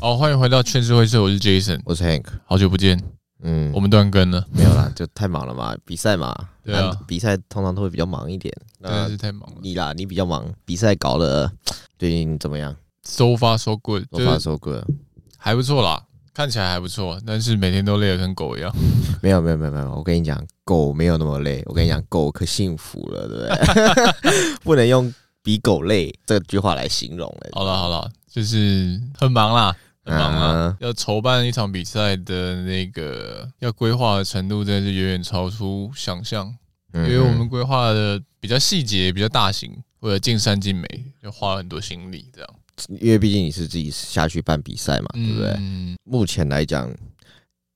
[0.00, 2.98] 好，欢迎回到劝世会社，我是 Jason，我是 Hank，好久不见，
[3.42, 6.34] 嗯，我们断更了，没有啦，就太忙了嘛， 比赛嘛，
[6.64, 8.50] 对啊，比赛通常都会比较忙一点，
[8.82, 9.56] 真的是太忙了。
[9.60, 11.52] 你啦，你比较忙，比赛搞得
[11.98, 14.84] 最近怎么样？So far so good，so far so good，
[15.36, 18.72] 还不错啦，看起来还不错，但是每天都累得跟狗一样。
[19.22, 24.30] 没有没有没有没有，我跟你讲，狗没有那么累，我跟你讲，狗可幸福了，对不对？
[24.62, 27.50] 不能用比狗累这句话来形容了。
[27.52, 29.76] 好了好了，就是很忙啦。
[30.02, 30.52] 很忙啊！
[30.54, 36.52] 嗯、要筹办一场比赛的那个要规划的程度，真的是远远超出想象。
[36.94, 39.70] 因为我们规划的比较细节、比较大型，
[40.00, 42.30] 为了尽善尽美，就花了很多心力。
[42.32, 42.50] 这样，
[42.88, 45.54] 因为毕竟你是自己下去办比赛嘛，对不对？
[45.58, 46.90] 嗯、目前来讲，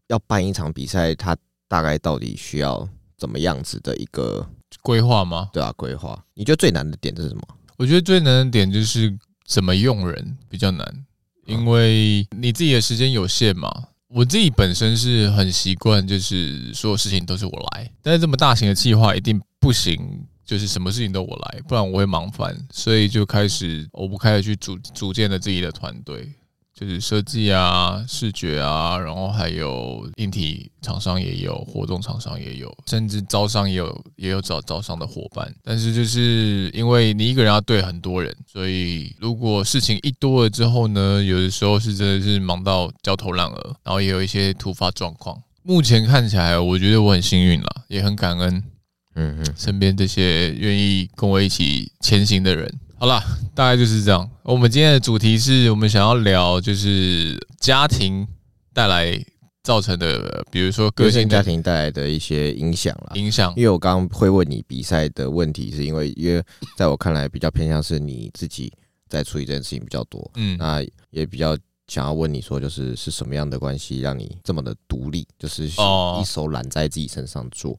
[0.08, 1.36] 要办一场比赛，它
[1.68, 4.46] 大概到底需要怎么样子的一个
[4.82, 5.50] 规划吗？
[5.52, 6.24] 对啊，规划。
[6.34, 7.42] 你觉得最难的点是什么？
[7.76, 9.16] 我觉得最难的点就是
[9.46, 11.04] 怎么用人比较难。
[11.46, 13.70] 因为你自己的时间有限嘛，
[14.08, 17.90] 我自己本身是很习惯，就是所有事情都是我来。
[18.00, 22.56] 但是这么大型的计划一定不行，就是什么事情都我来，不然我会忙翻。
[22.70, 26.32] 所以就开始，我不开始去组组建了自己的团队。
[26.76, 35.54] 就是设计啊、视觉啊，然后还有硬体厂商也有，活动厂商也有，甚至招商也有，也有找招商的伙伴。
[35.62, 45.40] 但是就是因为你一个人要对很多人，所以如果事情一多了之后呢，有的时候是真的是忙到焦头烂额，然后也有一些突发状况。
[45.62, 48.64] 目前看起来，我觉得我很幸运啦，也很感恩，
[49.14, 52.72] 嗯嗯，身边这些愿意跟我一起前行的人。
[52.96, 53.22] 好啦，
[53.54, 54.28] 大概就是这样。
[54.42, 58.26] 我们今天的主题是我们想要聊，就是家庭
[58.72, 59.22] 带来
[59.62, 63.12] 造成的，比如说个性家庭带来的一些影响啦。
[63.14, 66.42] 影响，因为我刚刚会问你比赛的问题，是因为因为
[66.76, 68.72] 在我看来比较偏向是你自己
[69.08, 70.30] 在处理这件事情比较多。
[70.36, 71.56] 嗯，那也比较
[71.88, 77.78] 想要问你说，就是是什么样的关系让你这么的独立，就是一手揽在自己身上做。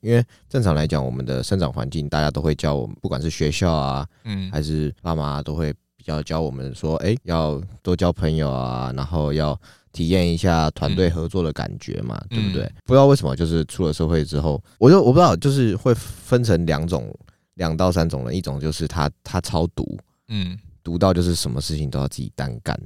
[0.00, 9.58] 因为正常来讲，我们的生长环境，大家都会教我们，不管是学校啊，嗯，还是爸妈，都会比较教我们说，哎，要多交朋友啊，然后要
[9.92, 12.64] 体验一下团队合作的感觉嘛，对不对？
[12.84, 17.14] 不知道为什么，就是出了社会之后，我就我不知道，就是会分成两种，
[17.54, 22.78] 两到三种人，一种就是他他超毒，嗯，毒到就是什么事情都要自己单干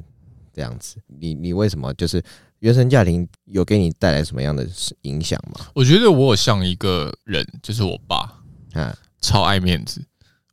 [0.59, 0.97] 这样子。
[1.07, 2.21] 你你为什么就是？
[2.61, 4.69] 原生家庭有给你带来什么样的
[5.03, 5.65] 影响吗？
[5.73, 8.43] 我觉得我有像一个人，就是我爸，
[8.75, 10.05] 嗯，超爱面子。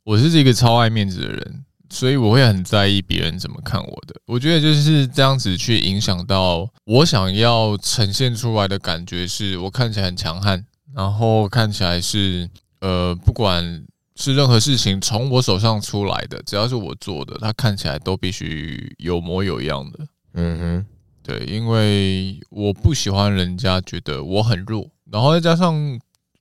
[0.04, 4.14] 我是一个超爱面子的人，所以我会很在意别人怎么看我的。
[4.24, 13.84] 我觉得就是这样子去影响到我想要呈现出来的感觉，是我看起来很强悍，然后看起来是呃，不管
[14.16, 20.06] 是任何事情从我手上出来的，只要是我做的，它看起来都必须有模有样的。
[20.34, 20.86] 嗯哼。
[21.22, 25.98] 对，因为我不喜欢人家觉得我很弱，然后再加上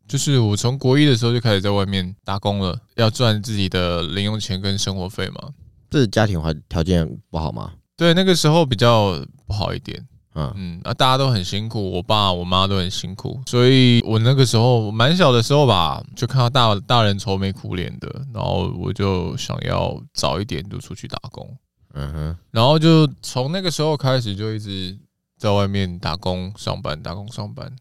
[0.08, 5.50] 就是我从国一的时候就开始在外面打工了，要赚自己的零用钱跟生活费嘛。
[5.90, 7.74] 这是家庭环条件不好吗？
[7.98, 10.08] 对，那个时候比较不好一点。
[10.36, 21.58] 嗯嗯，啊，大家都很辛苦，我爸我妈都很辛苦，所以我那个时候蛮小的时候吧，就看到大大人愁眉苦脸的，然后我就想要早一点就出去打工。
[21.94, 24.98] 嗯哼，然后就从那个时候开始，就一直
[25.38, 27.74] 在外面打工上班，打工上班。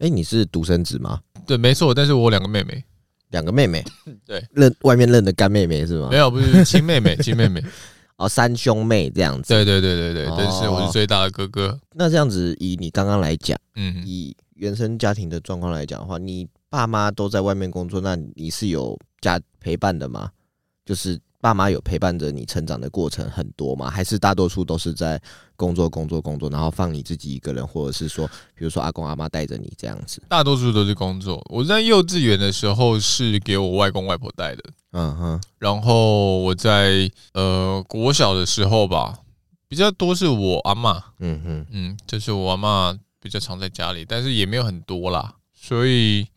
[0.00, 1.20] 哎，你是独生子吗？
[1.46, 2.84] 对，没错，但是我有两个妹妹，
[3.30, 3.84] 两个妹妹，
[4.26, 6.08] 对，认外面认的干妹妹是吗？
[6.10, 7.62] 没有，不是亲妹妹，亲妹妹。
[8.24, 9.48] 哦，三兄妹这样子。
[9.48, 11.78] 对对对对对，但是我是最大的哥哥。
[11.94, 20.30] 那这样子，以你刚刚来讲，嗯，以原生家庭的状况来讲的话，你爸妈都在外面工作，那你是有家陪伴的吗？
[20.84, 21.20] 就是。
[21.42, 23.90] 爸妈有陪伴着你成长的过程很多吗？
[23.90, 25.20] 还是大多数都是在
[25.56, 30.22] 工作、工作、工作，然后放你自己一个人，或者是说，比如说阿公阿妈带着你这样子？
[30.28, 31.44] 大多数都是工作。
[31.50, 34.62] 我在幼稚园的时候是给我外公外婆带的，
[34.92, 35.40] 嗯哼。
[35.58, 39.18] 然后我在呃国小的时候吧，
[39.66, 45.34] 比较多是我阿妈，嗯哼，嗯，就是我阿妈比较常在家里，但是也没有很多啦。
[45.52, 46.28] 所以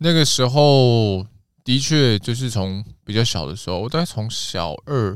[0.00, 1.26] 那个时候。
[1.68, 5.14] 的确，就是从比较小的时候，我大概从小二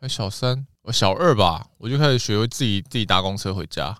[0.00, 3.94] 还小三，我小二吧，我就开始学会自己自己搭公车回家。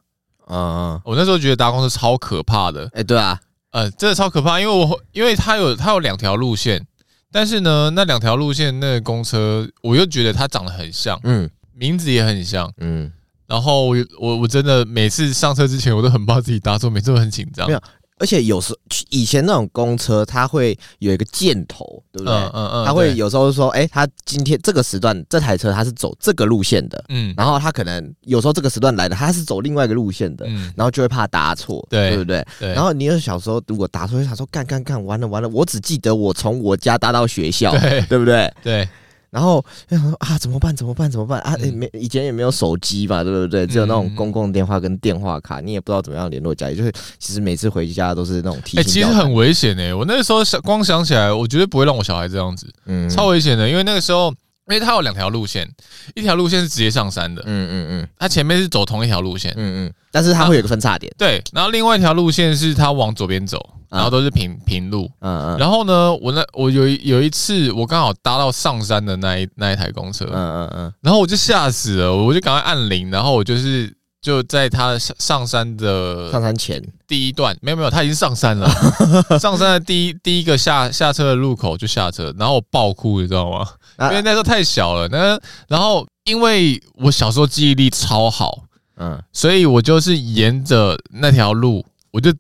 [0.47, 0.57] 嗯
[0.95, 2.89] 嗯，我那时候觉得搭公车超可怕的。
[2.95, 3.39] 哎，对啊，
[3.73, 6.87] 呃，真的超可怕，因为我因为它有它有两条路线，
[7.31, 13.13] 但是呢，那两条路线那个公车，我又觉得它长得很像，嗯，名字也很像，嗯，
[13.47, 17.67] 然后我我我真的每次上车之前，我都很怕自己搭错，每次都很紧张。
[17.67, 17.83] 没有。
[18.21, 18.73] 而且有时
[19.09, 22.33] 以前那种公车，它会有一个箭头，对不对？
[22.33, 22.87] 嗯嗯嗯。
[22.87, 27.35] 它会有时候说，哎，他今天这个时段这台车它是走这个路线的，嗯。
[27.37, 30.73] 然后他可能有时候这个时段来的，他是走另外一个路线的，嗯。
[30.77, 32.47] 然后就会怕搭错，对不对？
[32.59, 32.73] 对。
[32.75, 38.53] 然后你有小时候如果搭错，就想说干干干，完了完了，我只记得我从我家搭到学校，对对不对？
[38.63, 38.89] 对。
[39.31, 40.75] 然后说啊，怎么办？
[40.75, 41.11] 怎么办？
[41.11, 41.41] 怎么办？
[41.41, 43.67] 啊，没以前也没有手机吧，对不对？
[43.67, 46.77] 只有那种公共电话跟电话卡，你也不知道怎么样联络家里。
[46.77, 48.81] 就是其实每次回家都是那种提醒。
[48.81, 49.95] 哎，其实很危险哎！
[49.95, 53.69] 我那个时候想，光想起来，我绝对不会让我小孩这样子，嗯，超危险的。
[53.69, 54.35] 因为那个时候，
[54.75, 55.69] 因为它有两条路线，
[56.15, 61.43] 一条路线是直接上山的，嗯嗯嗯，它前面是走同一条路线，嗯嗯，但是它会有个分叉点，对。
[61.53, 63.75] 然后另外一条路线是它往左边走。
[63.91, 78.71] 然后都是平平路，嗯嗯，然后呢，我那我有有一次，我刚好搭到上山的那一那一台公车，嗯嗯嗯，然后我就吓死了，我就赶快按铃，然后我就是就在他上上山的上山前第一段，没有没有，他已经上山了，
[79.41, 83.67] 上山的第一第一个下下车的路口就下车，然后我爆哭，你知道吗？
[84.01, 88.65] 因为那时候太小了，那然后因为我小时候记忆力超好，
[88.97, 92.33] 嗯，所以我就是沿着那条路，我就。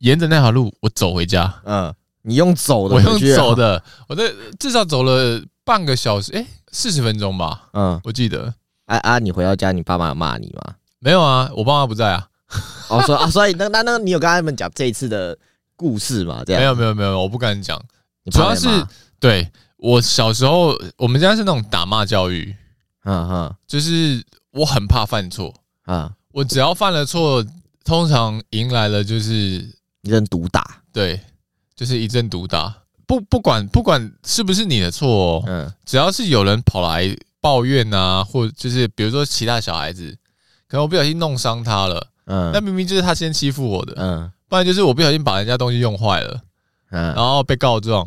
[0.00, 1.52] 沿着那条路，我走回家。
[1.64, 7.62] 嗯，你用走的，我用走的，我这至少走了半个小时，哎，四十分钟吧。
[7.72, 8.52] 嗯，我记得。
[8.84, 10.74] 啊啊，你回到家，你爸妈有骂你吗？
[10.98, 12.28] 没有啊，我爸妈不在啊。
[12.90, 15.36] 哦，所以啊，所以那那那你有跟他们讲这一次的
[15.76, 16.42] 故事吗？
[16.44, 16.60] 这样？
[16.60, 17.82] 没有没有没有，我不敢讲。
[18.30, 18.68] 主要是
[19.18, 22.54] 对我小时候，我们家是那种打骂教育。
[23.04, 25.54] 嗯哼，就是我很怕犯错。
[25.84, 27.44] 啊，我只要犯了错，
[27.84, 29.74] 通常迎来了就是。
[30.02, 31.20] 一阵毒打，对，
[31.74, 32.72] 就是一阵毒打。
[33.08, 40.16] 不不管不管是不是你的错，哦，嗯，只要是有人跑来抱怨啊，或就是比如说其他小孩子，
[40.68, 46.40] 可能我不小心弄伤他了，嗯，那明明就是他先欺负我的，嗯，不然就是我不小心把人家东西用坏了，
[46.92, 48.06] 嗯，然后被告状，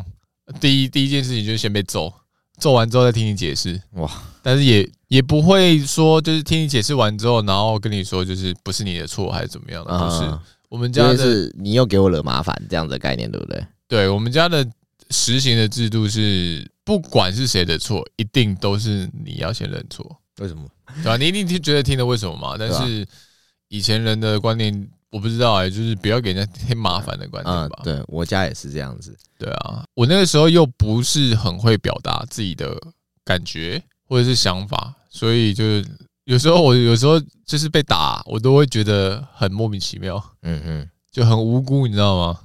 [0.60, 2.14] 第一第一件事情就是先被揍，
[2.58, 4.10] 揍完之后再听你解释，哇，
[4.42, 10.22] 但是也也不会说就是听你解释完之后，然后跟你说就是不是你的错还是怎么样的，不是。
[10.24, 13.66] 嗯我们家的是你又给我惹麻烦这样的概念，对不对？
[13.88, 14.64] 对，我们家的
[15.10, 20.06] 实行的制度是，不管是谁的错，一定都是你要先认错。
[20.38, 20.64] 为什么？
[20.98, 21.18] 对吧？
[21.18, 22.56] 你一定听觉得听的为什么嘛？
[22.56, 23.04] 但是
[23.70, 27.80] 以前人的观念我不知道哎、欸，就是不要给人家添麻烦的观念吧。
[27.82, 29.18] 嗯、对我家也是这样子。
[29.38, 32.76] 对啊，我那个时候又不是很会表达自己的
[33.24, 35.86] 感觉或者是想法，所以就是。
[36.26, 42.40] 有时候我有时候就是被打，我都会觉得很莫名其妙，嗯嗯，就很无辜，你知道吗？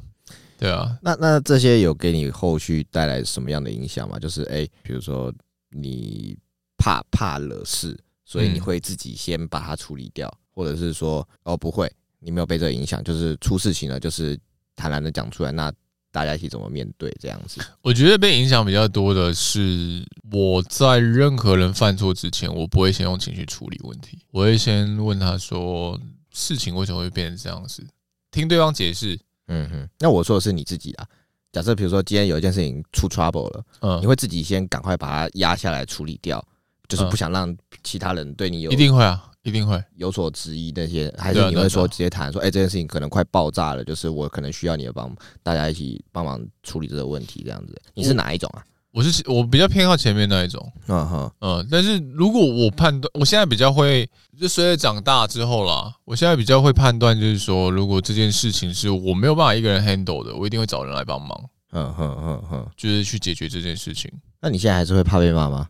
[0.56, 4.18] 对啊，那那这些有给你后续带来什么样的影响吗？
[4.18, 5.30] 就是哎，比如说
[5.68, 6.34] 你
[6.78, 7.94] 怕怕惹事，
[8.24, 11.92] 所以你会自己先把它处理掉，或者是说哦不会，
[12.24, 14.38] 你没有被这个影响，就是出事情了，就是
[14.74, 15.72] 坦然的讲出来，那。
[16.14, 17.60] 大家一起怎么面对这样子？
[17.82, 26.00] 我觉得被影响比较多的是，我在任何人犯错之前，我不会先用情绪处理问题，我会先问他说，
[26.32, 27.84] 事情为什么会变成这样子，
[28.30, 29.18] 听对方解释。
[29.48, 31.06] 嗯哼，那我说的是你自己啊。
[31.50, 36.40] 假设比如说今天有一件事情出 trouble 了，嗯，你会自己先赶快把它压下来处理掉，
[36.86, 39.32] 就是不想让其他人对你有，一定会啊。
[39.44, 47.80] 一定会有所质疑，那些还是你会说直接谈说，哎，这件事情可能快爆炸了，就是我可能需要你的帮，大家一起帮忙处理这个问题，这样子。
[47.94, 48.64] 你是哪一种啊？
[48.90, 51.68] 我是我比较偏好前面那一种，嗯哼，嗯。
[51.70, 54.08] 但是如果我判断，我现在比较会，
[54.40, 64.10] 就随着长大之后啦，我现在比较会判断，就是说，如果这件事情是我没有办法一个人 handle 的，我一定会找人来帮忙，嗯哼哼哼，就是去解决这件事情。
[64.40, 65.68] 那你现在还是会怕被骂吗？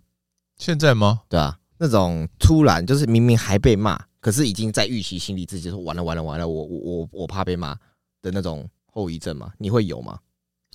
[0.58, 1.22] 现在吗？
[1.28, 1.56] 对啊。
[1.78, 7.74] 那种突然就是明明还被骂，可是已经在预期心里自己说完了完了完了，我我我我怕被骂
[8.22, 9.52] 的那种后遗症吗？
[9.58, 10.18] 你会有吗？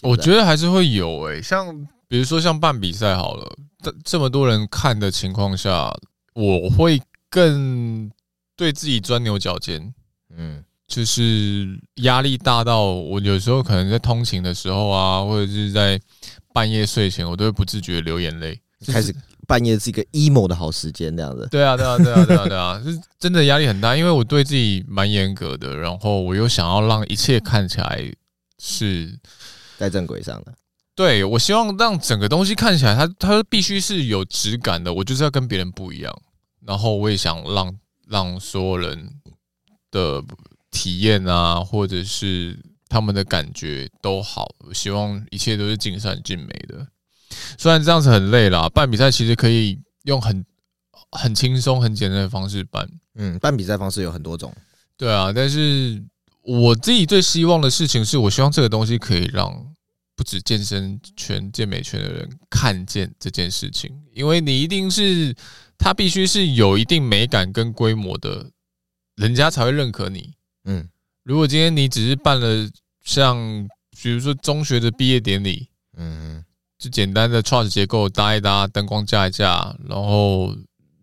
[0.02, 5.94] 我觉得还是会有诶、欸，像比如说像办比赛好了，这这么多人看的情况下，
[6.34, 8.10] 我会更
[8.56, 9.94] 对自己钻牛角尖，
[10.36, 16.00] 嗯，就是压力大到我有时候可能在通勤的时候啊，或者是在
[16.54, 19.14] 半夜睡前，我都会不自觉流眼泪，开始。
[19.50, 21.48] 半夜是一个 emo 的好时间，这样子。
[21.50, 28.14] 对啊，对啊，对啊，对啊，对啊， 是真的压力很大，因为我对自己蛮严格的，然后我又想要让一切看起来
[28.60, 29.18] 是
[29.80, 30.54] 在正轨上的。
[30.94, 36.22] 对，我希望让整个东西看起来它，它它必须是有质感的，我就是要跟别人不一样。
[36.68, 37.76] 然后我也想让
[38.08, 39.10] 让所有人
[39.90, 40.24] 的
[40.70, 44.54] 体验啊，或者是他们的感觉都好。
[44.68, 46.86] 我希望一切都是尽善尽美的。
[47.58, 50.46] 虽然这样子很累啦，办比赛其实可以用很
[51.12, 52.90] 很轻松、很简单的方式办。
[53.16, 54.54] 嗯，办比赛方式有很多种。
[54.98, 56.04] 对啊，但是
[56.42, 59.52] 我自己最希望的事情是，我希望这个东西可以让
[60.16, 65.34] 不止健身圈、健美圈的人看见这件事情，因为你一定是
[65.78, 68.52] 他必须是有一定美感跟规模的，
[69.16, 70.34] 人家才会认可你。
[70.66, 70.90] 嗯，
[71.24, 72.70] 如果今天你只是办了
[73.04, 73.38] 像
[74.02, 76.44] 比如说中学的毕业典礼，嗯，
[76.80, 80.56] 就简单的 truss 结构搭一搭，灯光架一架，然后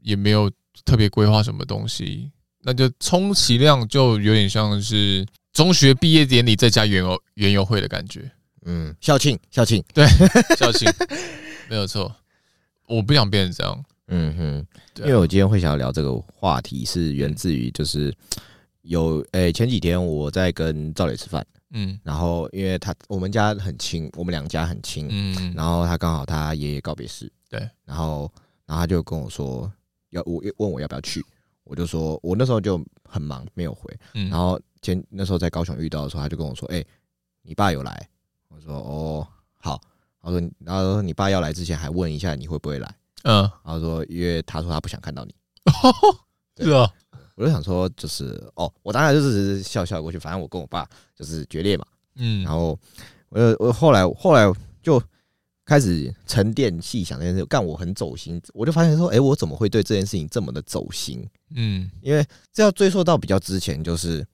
[0.02, 0.50] 也没有
[0.86, 8.28] 特别规划什么东西，那就充其量就有点像是中学毕业典礼再加园游园游会的感觉。
[8.64, 10.06] 嗯，校庆 校庆，对，
[10.56, 10.90] 校庆
[11.68, 12.12] 没有错。
[12.88, 13.84] 我不想变成这样。
[14.08, 18.14] 嗯哼，因为我今天会想要聊这个话题，是源自于就是
[18.82, 28.30] 有诶、欸、前几天我在跟赵磊吃饭，嗯，然后因为他我们家很亲，我们两家很亲，嗯，然后他刚好他爷爷告别式，对，然后
[28.66, 29.70] 然后他就跟我说
[30.10, 31.24] 要我问我要不要去，
[31.64, 36.86] 我就说我那时候就很忙没有回，嗯，然后前那时候在高雄遇到的时候，他就跟我说，哎、欸，
[37.42, 38.08] 你爸有来，
[38.48, 39.26] 我说哦
[39.58, 39.80] 好，
[40.22, 42.94] 他说然后说你爸要来之前还问一下你会不会来。
[43.22, 45.34] 嗯，然后说，因为他说他不想看到你，
[46.62, 46.88] 是啊，
[47.36, 52.78] 我就想说，就是哦，我当然就是笑笑过去，反正我跟我爸就是决裂嘛，嗯，然后
[53.28, 54.50] 我我后来后来
[54.82, 55.00] 就
[55.64, 61.28] 开始沉淀细想这件事，干我很走心，我就发现说，哎，我怎么会对这件事情这么的走心？
[61.50, 64.26] 嗯，因为这要追溯到比较之前，就是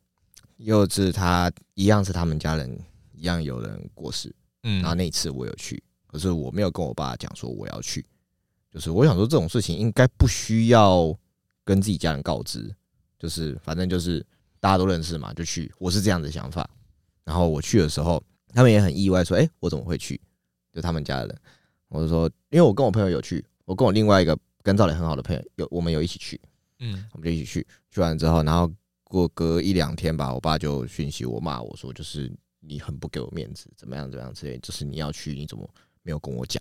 [0.59, 2.78] 又是他一样是他们家人
[3.12, 8.06] 一样有人过世，嗯，然后那一次我有去，可是我没有跟我爸讲说我要去。
[8.73, 11.14] 就是我想说，这种事情应该不需要
[11.62, 12.75] 跟自己家人告知，
[13.23, 14.21] 就是反正就是
[14.59, 15.73] 大家都认识嘛，就去。
[15.79, 16.69] 我是这样的想法。
[17.23, 20.21] 然后我去的时候，他们也很意外，说：“哎，我怎么会去？”
[20.75, 21.38] 就他们家的人，
[21.87, 26.41] 我就说：“因为我跟我朋友有去，我跟我另外一个跟赵磊很好的朋友有，我们有一起去。
[26.81, 27.64] 嗯，我们就一起去。
[27.93, 28.69] 去完之后，然后
[29.05, 35.64] 过隔一两天吧，我爸就讯息我骂我说：“就是你很不给我面子，怎么样怎么样之类，就是你要去，你怎么
[36.02, 36.61] 没有跟我讲？”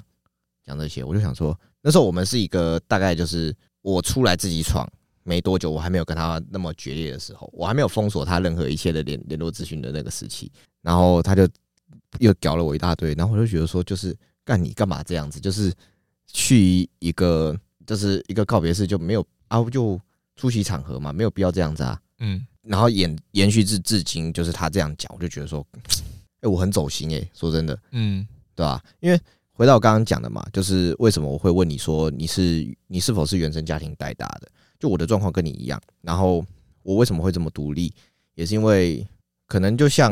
[0.64, 4.88] 讲这些，我就想说，那时候我们是一个大概就是我出来自己闯
[5.24, 10.52] 没多久，我还没有跟他那么决裂的时候，我还没有封锁他任何一切的联联络资讯的那个时期，
[10.82, 11.48] 然后他就
[12.20, 15.40] 又搞了我一大堆，然后我就觉得说，就是干你干嘛这样子？
[15.40, 15.72] 就是
[16.28, 20.00] 去一个就是一个告别式就没有啊，就
[20.36, 22.00] 出席场合嘛，没有必要这样子啊。
[22.20, 25.66] 嗯，然后延延续至至今，就是他这样讲，我就觉得说，
[26.42, 28.84] 哎，我很走心哎、欸，说真的，嗯，对吧？
[29.00, 29.20] 因为。
[29.54, 34.50] 回到我刚刚讲的嘛，就是为什么我会问你说你是你是否是原生家庭带大的？
[34.82, 36.46] 就我的状况跟你一样，然后
[36.84, 37.94] 我为什么会这么独立，
[38.34, 39.08] 也是因为
[39.48, 40.12] 可能就像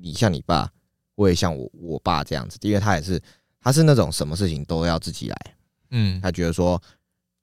[0.00, 0.70] 你像你爸，
[1.16, 3.20] 我也像我我爸这样子，因为他也是
[3.58, 5.36] 他是那种什么事情都要自己来，
[5.90, 6.80] 嗯，他觉得说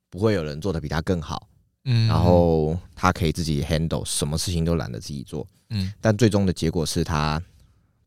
[0.10, 1.50] 不会有人做的比他更好，
[1.86, 7.42] 嗯，然后他可以自己 handle 什么事情都懒得自己做，嗯，但最终的结果是他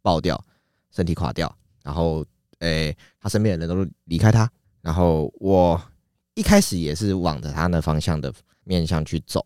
[0.01, 0.43] 爆掉，
[0.91, 2.25] 身体垮掉，然后。
[2.63, 4.49] 诶、欸，他身边的人都离开他，
[4.83, 5.83] 然后我
[6.35, 8.33] 一开始也是往着他那方向的
[8.65, 9.45] 面向去走，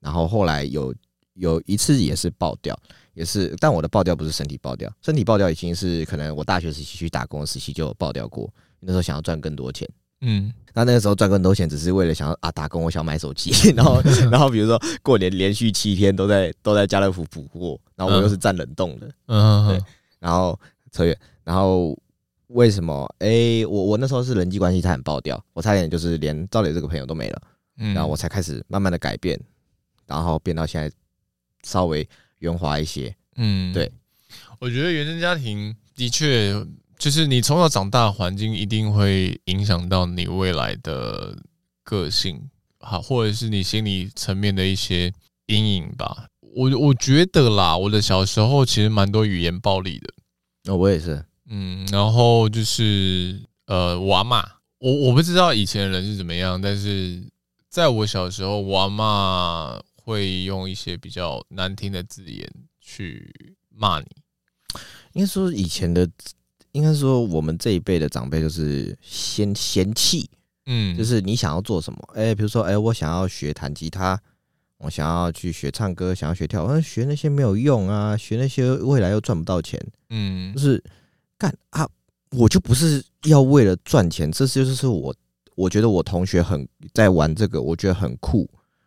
[0.00, 0.94] 然后后来有
[1.34, 2.78] 有一次也是爆掉，
[3.14, 9.88] 也是，但我的爆掉不是身体爆掉，身体爆掉已经是可能我大学时期去打工的时期就有爆掉过，那时候想要赚更多钱，
[10.20, 19.80] 嗯，那那个时候赚更多钱只是为了想要啊打工，我想买手机， 然后 然后比如说过年连续七天都在都在家乐福补货，然后我又是站冷冻的，嗯，对，
[20.20, 20.58] 然后
[20.92, 21.98] 扯远，然后。
[22.52, 23.04] 为什么？
[23.18, 27.42] 哎、欸，我我那时候是人际关系差点爆掉，我差点就是连赵磊这个朋友都没了，
[27.78, 29.40] 嗯，然后我才开始慢慢的改变，
[30.06, 30.90] 然后变到现在
[31.62, 32.06] 稍微
[32.38, 33.90] 圆滑一些，嗯，对，
[34.58, 36.54] 我觉得原生家庭的确
[36.98, 41.38] 就是你从小长大的环境一定会影响到你未来的
[41.84, 45.12] 个性，好，或者是你心理层面的一些
[45.46, 46.26] 阴影吧。
[46.40, 51.24] 我我觉得啦，我的小时候其实蛮多语言暴力的，哦，我也是。
[51.52, 54.44] 嗯，然后就是呃，我阿嬷，
[54.78, 57.20] 我我不知道以前的人是怎么样，但是
[57.68, 62.48] 在我小时候，我阿嬷会用一些比较难听的字眼
[62.80, 64.06] 去骂你。
[65.14, 66.08] 应该说以前的，
[66.70, 70.30] 应该说我们这一辈的长辈就是嫌嫌弃，
[70.66, 74.16] 嗯，就是你想要做什么，哎，比如说，哎，我想要学弹吉他，
[74.78, 80.80] 我想要去学唱歌，想要学跳舞，学那些没有用啊，学那些未来又赚不到钱，嗯，就是。
[81.40, 81.88] 干啊！
[82.32, 85.14] 我就不是要为了赚钱，这就是我
[85.54, 88.46] 我觉得我同学很在玩这个，我觉得很酷，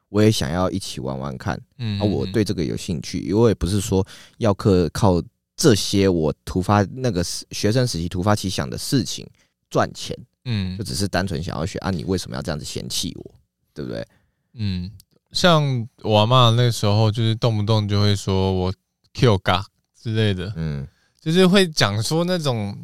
[0.09, 1.59] 我也想要一起玩玩看。
[1.79, 4.05] 嗯，啊，我对这个有兴趣，因为我也不是说
[4.37, 5.23] 要靠靠
[5.57, 9.27] 这些我突发那个学生时期突发奇想的事情
[9.71, 10.15] 赚钱。
[10.45, 13.35] 嗯，就只是单纯想要学啊，你为什么要这样子嫌弃我？
[13.73, 14.05] 对不对？
[14.53, 14.91] 嗯，
[15.31, 18.73] 像我阿嬷那时候就是动不动就会说我
[19.13, 19.65] Q 嘎
[19.99, 20.87] 之类的，嗯，
[21.23, 22.77] 就是会讲说那种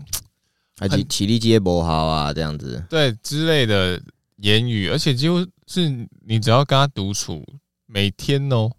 [0.80, 4.02] 而且体力接不好啊这样子，对之类的
[4.38, 5.90] 言语，而且几乎是
[6.26, 7.46] 你只要跟他独处，
[7.86, 8.72] 每天哦，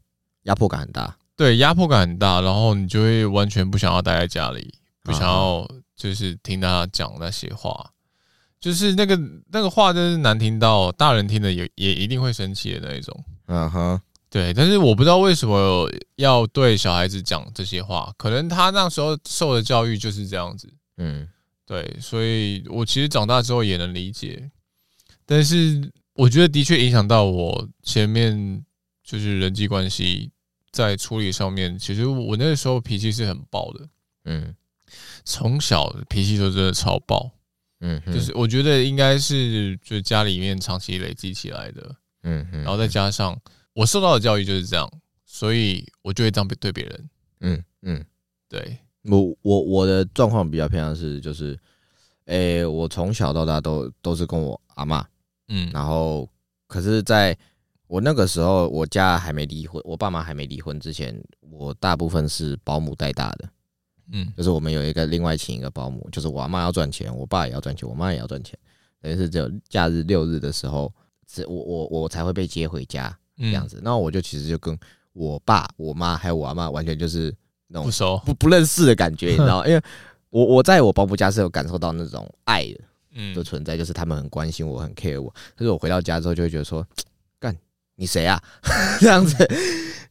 [0.44, 7.90] 压迫感很大，对，压迫感很大，然后你就会完全不想要待在家里，不想要就是听他讲那些话。
[8.58, 9.18] 就是那个
[9.50, 13.24] 那个话，真是难听到大人听的也也一定会生气的那一种。
[13.46, 14.00] 嗯哼，
[14.30, 14.54] 对。
[14.54, 20.72] 但是我不知道为什么要对小孩子讲这些话，可能他那时候受的教育就是这样子。
[20.96, 21.28] 嗯，
[21.66, 21.96] 对。
[22.00, 24.50] 所以我其实长大之后也能理解，
[25.26, 28.64] 但是我觉得的确影响到我前面
[29.04, 30.30] 就是人际关系
[30.70, 31.78] 在处理上面。
[31.78, 33.88] 其实我那个时候脾气是很暴的。
[34.26, 34.54] 嗯，
[35.24, 37.30] 从小脾气就真的超暴。
[37.82, 43.34] 嗯，就是我觉得应该是就家里面长期累积起来的，嗯，然后再加上
[43.80, 44.86] 我受到的教育就是这样，
[45.24, 47.10] 所以我就会这样对别人，
[47.40, 48.04] 嗯嗯，
[48.46, 51.58] 对我我我的状况比较偏向是就是，
[52.26, 55.02] 诶，我从小到大都都是跟我阿妈，
[55.48, 56.28] 嗯，然后
[56.66, 57.34] 可是在
[57.86, 63.48] 我那个时候，我家还没离婚，我爸妈还没离婚之前，我大部分是保姆带大的。
[64.12, 68.58] 嗯，就是我们有一个另外请一个保姆，就是我阿妈要赚钱，我爸也要赚钱，我妈也要赚钱，
[69.00, 70.92] 等于是只有假日六日的时候，
[71.26, 73.80] 是我我我才会被接回家这样子。
[73.82, 74.78] 那我就其实就跟
[75.12, 77.34] 我爸、我妈还有我阿妈完全就是
[77.66, 79.64] 那种不熟、不不认识的感觉，你知道？
[79.68, 79.82] 因为
[80.30, 82.80] 我我在我保姆家是有感受到那种爱的，
[83.12, 85.28] 嗯，的存在，就是他们很关心我，很 care 我。
[85.56, 86.86] 可是我回到家之后就会觉得说，
[87.38, 87.56] 干
[87.96, 88.42] 你谁啊？
[89.00, 89.36] 这样子，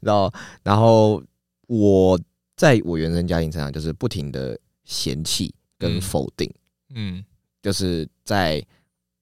[0.01, 0.33] 然后
[0.63, 1.21] 然后
[1.67, 2.19] 我。
[2.59, 6.53] 在我原生家庭身上，就是不停的嫌弃跟否定，
[6.93, 7.24] 嗯，
[7.62, 8.62] 就是在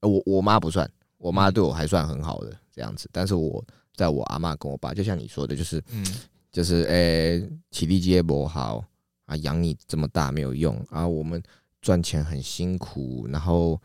[0.01, 3.63] 我我妈不算，我妈对我还算很好的这样子，但是我
[3.97, 6.05] 在我阿妈跟我爸，就像你说的，就是，嗯，
[6.49, 8.81] 就是诶，体力机也不好
[9.25, 11.43] 啊，养你这么大没有用啊，我们
[11.81, 13.77] 赚钱很辛苦，然后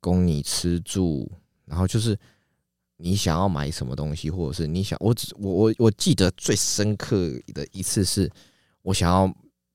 [0.00, 1.30] 供你吃住，
[1.66, 2.18] 然后就是
[2.96, 8.30] 你想要买什么东西，或者是你想，我只我我我记得最深刻的一次是。
[8.82, 9.28] 我想要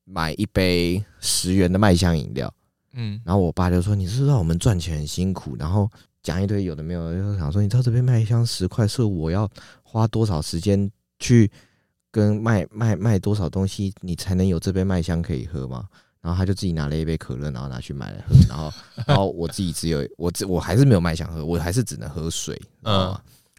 [0.06, 2.50] 买一杯十元的麦香饮料，
[2.94, 5.92] 嗯，然后我爸就说：“你知道我们赚钱很辛苦。”然后
[6.24, 9.52] 讲一堆有的没有的，就想说：“你知道这杯麦香十块是我要
[9.92, 11.52] 花多少时间去
[12.10, 15.88] 跟卖卖卖多少东西，你才能有这杯麦香可以喝吗？”
[16.22, 18.36] 然后他就自己拿了一杯可乐，然后拿去买来喝。
[18.48, 18.72] 然后，
[19.08, 22.62] 然后我自己只有我我还是没有麦香喝，我还是只能喝水。
[22.84, 23.10] 嗯，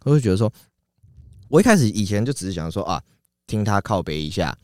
[0.03, 0.51] 我就觉得说，
[1.49, 3.01] 我一开始以前就只是想说啊，
[3.45, 4.57] 听他靠背一下。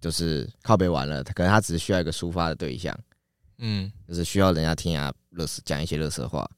[0.00, 2.96] 就是靠背完了，他可能他只是需要一个抒发的对象，
[3.58, 6.48] 嗯，就是需要人家听啊，乐死讲一些乐色话，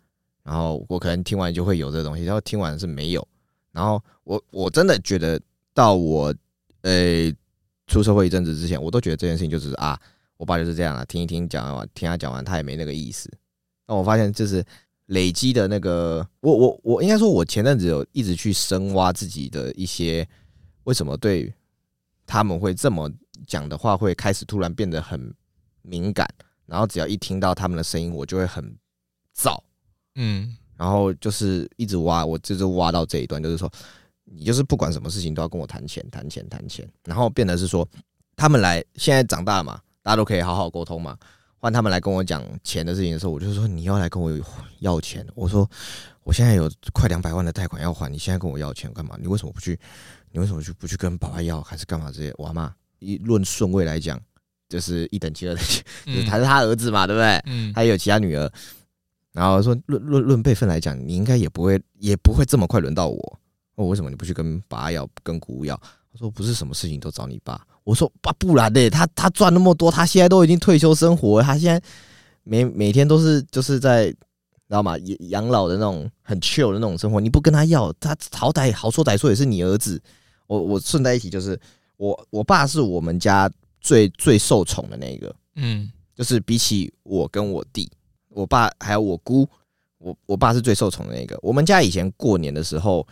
[0.42, 3.28] 然后我可能听完就会有这东西，然后听完是没有，
[3.72, 5.40] 然后我我真的觉得
[5.74, 6.34] 到我
[6.82, 7.32] 呃、
[7.86, 10.00] 出社会一阵子之前，我都觉得这件事情就是啊，
[10.36, 13.30] 我爸就是这样啊，听一听讲完，听他讲完，他也没那个意思。
[13.86, 14.64] 那我发现就是
[15.06, 20.26] 累积的那个，我我我应该说，我前阵子有一直去深挖自己的一些
[20.84, 21.52] 为什么对
[22.26, 23.10] 他们会这么。
[23.46, 25.34] 讲的话会开始突然变得很
[25.80, 26.28] 敏感，
[26.66, 28.62] 然后只要一听到他们的声音，我就会很
[29.34, 29.58] 燥，
[30.14, 33.70] 嗯，然后就是一直挖，我就是挖到这一段，就是说
[34.24, 37.86] 你就是不管什么事情都要跟我谈钱，谈钱，谈钱，然后变得是说
[38.34, 41.14] 他们来现在长大了嘛，大家都可以好好沟通嘛，
[41.58, 44.32] 换他们来跟我讲钱的事情的时候，我就说你要来跟我
[44.78, 45.70] 要钱，我说
[46.22, 49.18] 我现在有快两百万的贷款要还，你现在跟我要钱干嘛？
[49.20, 49.78] 你为什么不去？
[50.32, 52.32] 你为什么去不去跟爸爸要，还是干嘛这些？
[52.38, 52.70] 我阿嬷。
[53.00, 54.18] 一论顺位来讲，
[54.68, 57.42] 就是一等级二等亲，就是他是他儿子嘛，对不对？
[57.46, 58.50] 嗯，他也有其他女儿。
[59.32, 63.38] 然后说论论论辈分来讲，你应该也不会也不会这么快轮到我。
[63.74, 65.74] 我为什么你不去跟爸要，跟姑姑要？
[66.12, 67.60] 他说不是什么事情都找你爸。
[67.84, 71.82] 我说爸，不然的，他他赚那么多，他现在都已经退休生活，他现在
[72.42, 74.16] 每每天都是就是在知
[74.68, 74.96] 道吗？
[75.30, 77.20] 养老的那种很 chill 的那种生活。
[77.20, 80.00] 你不跟他要，他好歹好说歹说也是你儿子。
[80.46, 81.58] 我我顺带一提就是。
[82.00, 83.46] 我我爸是我们家
[83.78, 87.92] 最最受宠的那个，嗯，就是比起我跟我弟，
[88.40, 89.48] 我爸还有我姑，
[89.98, 91.38] 我我爸是最受宠的那个。
[91.42, 93.06] 我们家以前过年的时候，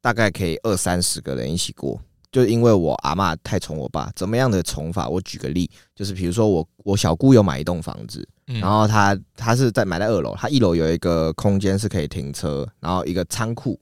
[0.00, 2.00] 大概可以二三十个人一起过，
[2.32, 4.10] 就因为我阿妈太宠我爸。
[4.16, 5.08] 怎么样的宠法？
[5.08, 13.78] 我举个例，就是比如说我我小姑有买一栋房子，然后他他是在买在二楼，他一楼有一个空间是可以停车，然后一个仓库，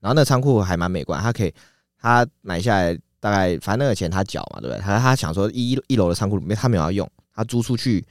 [0.00, 1.54] 然后那仓库还蛮美观，他可以
[1.98, 2.98] 他买下来。
[3.24, 4.78] 大概反正那个钱他缴嘛，对不对？
[4.82, 8.04] 他他想说一一楼的仓库里面他没有要用，他租出去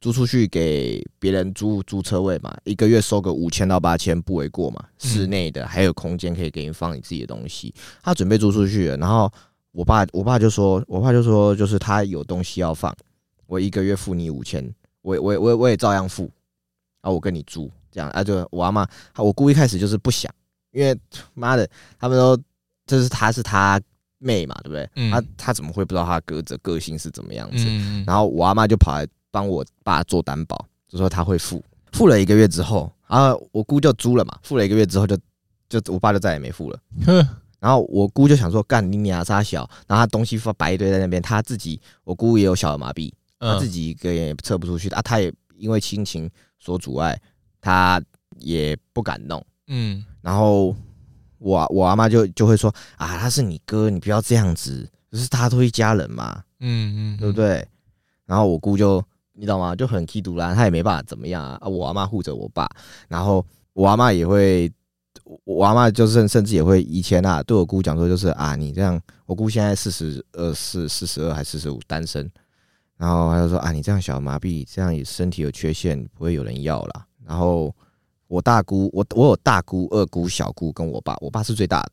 [0.00, 4.84] 租出去给别人租租车位嘛，一个月收个五千到八千不为过嘛。
[4.96, 7.74] 室内的还有空间可以给你放你自己的东西。
[8.02, 9.28] 他准备租出去了，然后
[9.72, 12.94] 我爸我爸就说，我爸就说就是他有东西要放，
[13.46, 16.30] 我一个月付你五千，我我我我也照样付，
[17.00, 20.32] 啊，我跟你租这样啊，就我阿妈，我姑一开始就是不想，
[20.70, 20.96] 因为
[21.34, 22.38] 妈的，他们说
[22.86, 23.80] 这是他是他
[24.18, 24.88] 妹嘛，对不对？
[24.94, 27.64] 嗯、他他怎么会不知道他哥的个性是怎么样子？
[27.66, 29.04] 嗯、然后我阿妈就跑来。
[29.38, 35.16] 帮我爸做担保，就说他会付，付了一个月之后，然后我姑就租了嘛，付了一个月之后就
[35.68, 36.80] 就我爸就再也没付了。
[37.60, 47.16] 然后我姑就想说，干你娘杀小，然后他东西放摆一堆在那边，他自己我姑也有小儿麻痹，他自己一个人也撤不出去啊，他也因为亲情所阻碍，
[47.60, 48.02] 他
[48.38, 49.40] 也不敢弄。
[49.68, 50.74] 嗯，然后
[51.38, 56.42] 我我阿妈就就会说啊，他是你哥，你不要这样子，就是他都一家人嘛。
[56.58, 57.64] 嗯嗯，对不对？
[58.26, 59.00] 然后我姑就。
[59.38, 59.76] 你知道吗？
[59.76, 61.56] 就很气独烂，他也没办法怎么样啊！
[61.60, 62.68] 啊我阿妈护着我爸，
[63.06, 64.68] 然后我阿妈也会，
[65.44, 72.28] 我阿妈就是甚至也会以前啊，对我姑讲说，就是啊，你这样，我姑现在四十二、四四十二还四十五单身，
[72.96, 77.06] 然后他就说啊，你这样小麻痹，这样也身体有缺陷，不会有人要啦。
[77.24, 77.72] 然后
[78.26, 81.80] 我大姑，我我有大姑、二姑、小姑跟我爸，我爸是最大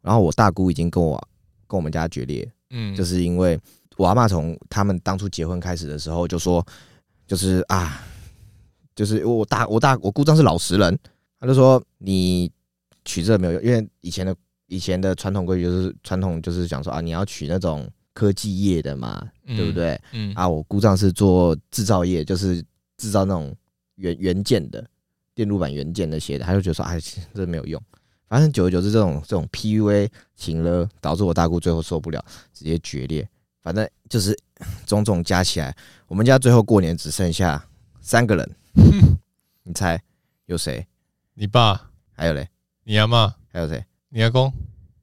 [0.00, 1.20] 然后我大姑已经跟我
[1.66, 3.58] 跟我们家决裂，嗯，就是因为。
[3.96, 6.64] 我阿嬷从他们当初结婚开始的时候就说，
[7.26, 8.02] 就是啊，
[8.94, 10.98] 就是我大我大我姑丈是老实人，
[11.38, 12.50] 他就说你
[13.04, 14.34] 娶这没有用，因为以前的
[14.66, 20.00] 以前的传统规矩就是传统就是讲说啊，你要娶那种科技业的嘛，对不对？
[20.12, 22.62] 嗯啊，我姑丈是做制造业，就是
[22.96, 23.54] 制造那种
[23.96, 24.84] 元元件的
[25.34, 26.98] 电路板元件那些的，他就觉得说哎，
[27.34, 27.80] 这没有用。
[28.26, 33.28] 反正久而久之，这种这种 PUA 情了导致我大姑最后受不了，直接决裂。
[33.64, 34.38] 反正就是
[34.84, 35.74] 种种加起来，
[36.06, 37.66] 我们家最后过年只剩下
[38.02, 38.56] 三个人。
[39.64, 40.00] 你猜
[40.44, 40.86] 有谁？
[41.32, 41.90] 你爸？
[42.12, 42.46] 还有嘞？
[42.84, 43.34] 你阿妈？
[43.50, 43.82] 还有谁？
[44.10, 44.52] 你阿公？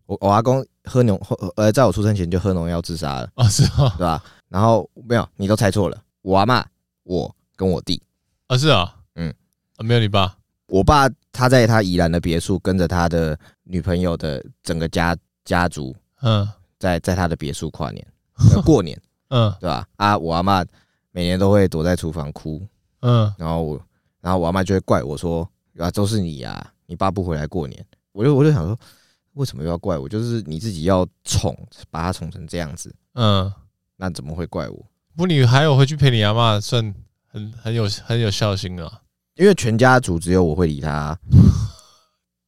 [0.06, 1.19] 我我阿公喝农
[1.56, 3.32] 呃，在我出生前就喝农药自杀了。
[3.36, 4.24] 哦，是啊，对吧？
[4.47, 6.00] 然后没有，你都猜错了。
[6.21, 6.63] 我阿妈，
[7.04, 8.00] 我跟我弟。
[8.45, 9.34] 啊，是啊，嗯，
[9.78, 10.38] 啊没有你爸。
[10.67, 16.47] 我爸他在他宜兰的别墅，跟着他的女朋友的整个家家族，嗯，
[16.78, 18.06] 在在他的别墅跨年。
[18.64, 19.00] 过年，
[19.30, 19.88] 嗯，对吧？
[19.98, 20.64] 啊，我阿妈
[21.12, 22.62] 每年都会躲在厨房哭，
[23.02, 23.82] 嗯，然后我，
[24.22, 28.78] 然后我阿妈就会怪我说，啊，都是你啊，你爸不回来过年，我就我就想说，
[29.34, 30.08] 为什么又要怪我？
[30.08, 31.58] 就是你自己要宠，
[31.90, 33.52] 把他宠成这样子，嗯，
[33.98, 34.86] 那怎么会怪我？
[35.16, 36.94] 不，你还有回去陪你阿妈，算
[37.28, 39.02] 很很有很有孝心了，
[39.36, 41.18] 因为全家族只有我会理他。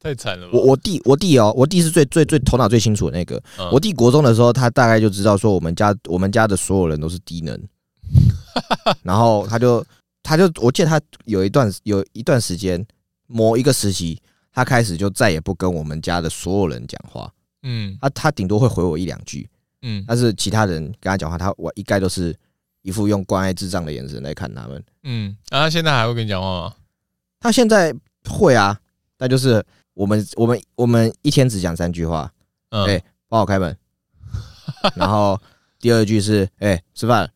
[0.03, 0.49] 太惨了！
[0.51, 3.41] 我我弟我弟哦，我弟是最最最头脑最清楚的那个。
[3.57, 7.57] 嗯、我弟国中的时候，他大概就知道说我们家我们家的所有人都是低能，
[9.01, 9.83] 然后他就
[10.21, 12.85] 他就我记得他有一段有一段时间，
[13.27, 14.19] 某一个时期，
[14.51, 17.31] 他开始就再也不跟我们家的所有人讲话。
[17.61, 19.49] 嗯，他他顶多会回我一两句。
[19.83, 22.35] 嗯，但是其他人跟他讲话，他我一概都是
[22.81, 24.83] 一副用关爱智障的眼神来看他们。
[25.03, 26.73] 嗯，那他现在还会跟你讲话吗？
[27.39, 27.95] 他现在
[28.29, 28.77] 会啊，
[29.15, 29.65] 但就是。
[29.93, 32.31] 我们我们我们一天只讲三句话，
[32.69, 33.75] 嗯，哎，帮我开门。
[34.95, 35.39] 然后
[35.79, 37.31] 第二句是哎吃饭，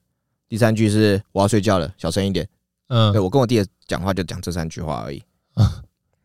[0.50, 2.48] 第三句是我要睡觉了，小声一点。
[2.88, 5.22] 嗯，对，我跟我弟讲话就讲这三句话而已。
[5.56, 5.65] 嗯，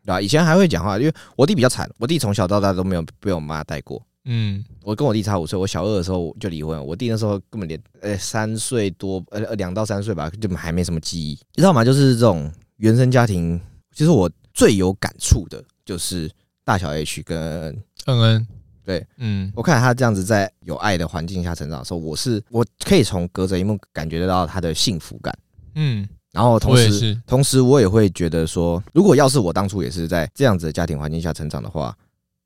[0.03, 0.21] 对吧？
[0.21, 4.01] 以前还会讲话，因为我弟比较惨，我弟从小到大都没有被我妈带过。
[4.25, 11.83] 嗯，我跟我弟差五岁，我小二的时候就离婚，我弟那时候根本连呃三岁多呃两到三岁吧，就还没什么记忆，你知道吗？
[11.83, 13.59] 就是这种原生家庭，
[13.93, 15.61] 其实我最有感触的。
[15.85, 16.29] 就是
[16.63, 18.47] 大小 H 跟恩恩，
[18.83, 25.37] 对，嗯，我看他这样子在有爱的环境下成长的时候，我是我可以从隔着一幕感觉得到他的幸福感，
[25.75, 29.39] 嗯，然后同时同时我也会觉得说，如果要是。
[29.39, 31.95] 我当初也是在这样子的家庭环境下成长的话，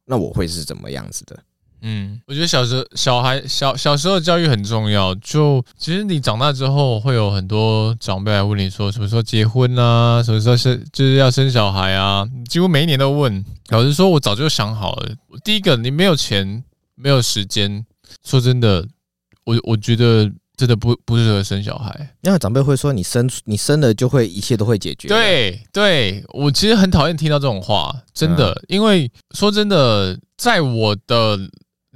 [0.05, 1.37] 那我会是怎么样子的？
[1.81, 5.13] 嗯，我觉得小时候小孩小小时候的教育很重要。
[5.15, 10.21] 就其实你长大之后，会有很多长辈来问你说，什么时候结婚啊？
[10.23, 12.27] 什么时候生就是要生小孩啊？
[12.49, 13.45] 几乎每一年都问。
[13.69, 15.11] 老实说，我早就想好了。
[15.43, 16.63] 第一个，你没有钱，
[16.95, 17.85] 没有时间。
[18.25, 18.87] 说真的，
[19.43, 22.15] 我我觉得真的不不适合生小孩。
[22.21, 25.09] 因为长辈会说，你生你生了就会一切都会解决。
[25.09, 28.59] 对对，我其实很讨厌听到这种话，真的。
[28.69, 31.37] 因为说真的，在我的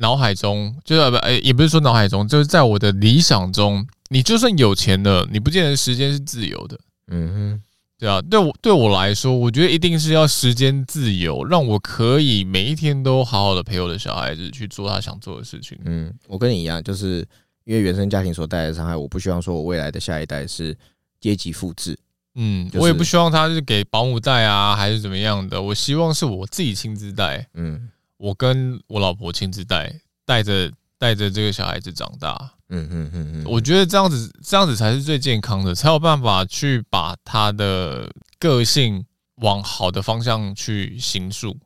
[0.01, 6.77] 脑海中就是不，哎，也不是说脑海中，就是在我的理想中，你就算有钱了，你不见得时间是自由的。
[7.07, 7.61] 嗯哼，
[7.99, 15.77] 对啊，对我对我来说，我觉得一定是要时间自由，让我可以每一天都好好的陪我的小孩子去做他想做的事情。
[15.85, 17.25] 嗯，我跟你一样，就是
[17.63, 20.75] 因为原生家庭所带来的伤害，我不希望说我未来的下一代是
[21.19, 21.97] 阶级复制。
[22.35, 25.61] 嗯，就是、我也不希望他是给保姆带啊，还是怎么样的。
[25.61, 27.45] 我希望是我自己亲自带。
[27.55, 27.89] 嗯，
[28.21, 29.91] 我跟我老婆亲自带，
[30.27, 32.53] 带着带着这个小孩子长大。
[32.69, 38.07] 嗯嗯嗯嗯，我觉得这样子这样子才是最健康的，才有办法去把他的
[38.37, 39.03] 个性
[39.37, 41.57] 往好的方向去形塑。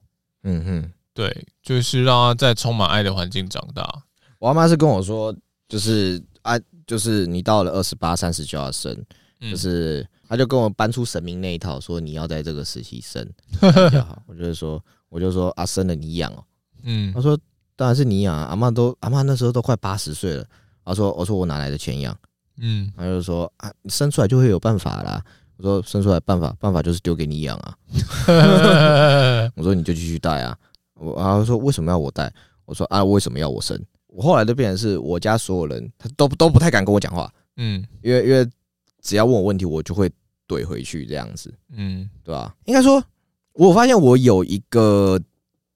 [0.44, 4.04] 嗯哼，对，就是让他在充满爱的环境长大。
[4.39, 5.36] 我阿妈是跟我说，
[5.68, 8.98] 就是啊，就是你到了二十八、三十就要生，
[9.41, 10.08] 就是。
[10.28, 13.24] 他就跟我搬出神明那一套，说你要在这个时期生
[13.62, 14.24] 比较好。
[14.26, 14.84] 我就是说，
[15.15, 16.43] 我就说啊，生了你养哦。
[16.84, 17.39] 嗯，他说
[17.78, 20.45] 当然是你养啊，阿妈都阿妈那时候都快八十岁了。
[20.84, 22.13] 他说，我说我哪来的钱养？
[22.58, 25.23] 嗯，他就说啊，你生出来就会有办法啦。
[25.56, 27.78] 我说生出来办法办法就是丢给你养啊。
[29.56, 30.58] 我说你就继续带啊。
[30.95, 32.30] 我然后说为什么要我带？
[32.65, 33.82] 我说啊，为什么要我生？
[34.08, 37.34] 我后来就变成是我家所有人他都都不太敢跟我讲话。
[37.56, 38.45] 嗯，因为因为。
[39.01, 40.12] 只要问我问题，我就会
[40.47, 42.56] 怼回去这样子，嗯，对吧？
[42.65, 42.99] 应该说，
[43.56, 45.20] 我发现我有一个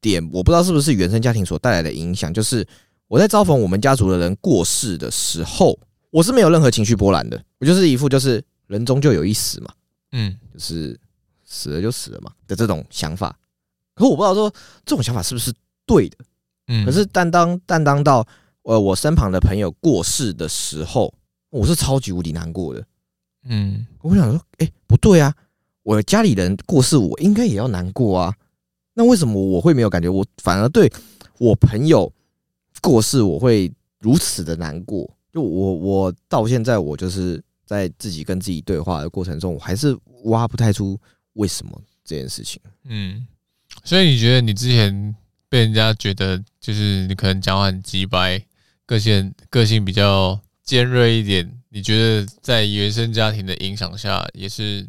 [0.02, 2.66] 点，我不知道是不是原生家庭所带来的影响，就是
[3.08, 5.80] 我在遭逢我们家族的人过世的时候，
[6.12, 9.74] 我是没有任何情绪波澜的，我就是一副就是人终究有一死嘛，
[10.12, 11.00] 嗯，就是
[11.44, 13.38] 死了就死了嘛的这种想法。
[13.96, 14.50] 可我不知道说
[14.86, 15.54] 这种想法是不是
[15.86, 16.18] 对的，
[16.68, 18.26] 嗯，可是但当但当到
[18.64, 21.14] 呃我身旁的朋友过世的时候，
[21.50, 22.86] 我是超级无敌难过的。
[23.46, 25.34] 嗯，我想说，哎，不对啊，
[25.84, 28.34] 我家里人过世，我应该也要难过啊。
[28.94, 30.10] 那为什么我会没有感觉？
[30.10, 30.92] 我反而对
[31.38, 32.12] 我朋友
[32.82, 35.10] 过世，我会如此的难过。
[35.32, 41.00] 就我，我到现在，我就是在自己跟自己对话的过程中，我还是挖不太出
[41.34, 42.60] 为什么这件事情。
[42.86, 43.26] 嗯，
[43.84, 45.16] 所以你觉得你之前
[45.48, 48.44] 被人家觉得就是你可能讲话很直白，
[48.86, 51.50] 个性个性比较尖锐一点？
[51.70, 54.86] 你觉得在原生家庭的影响下，也是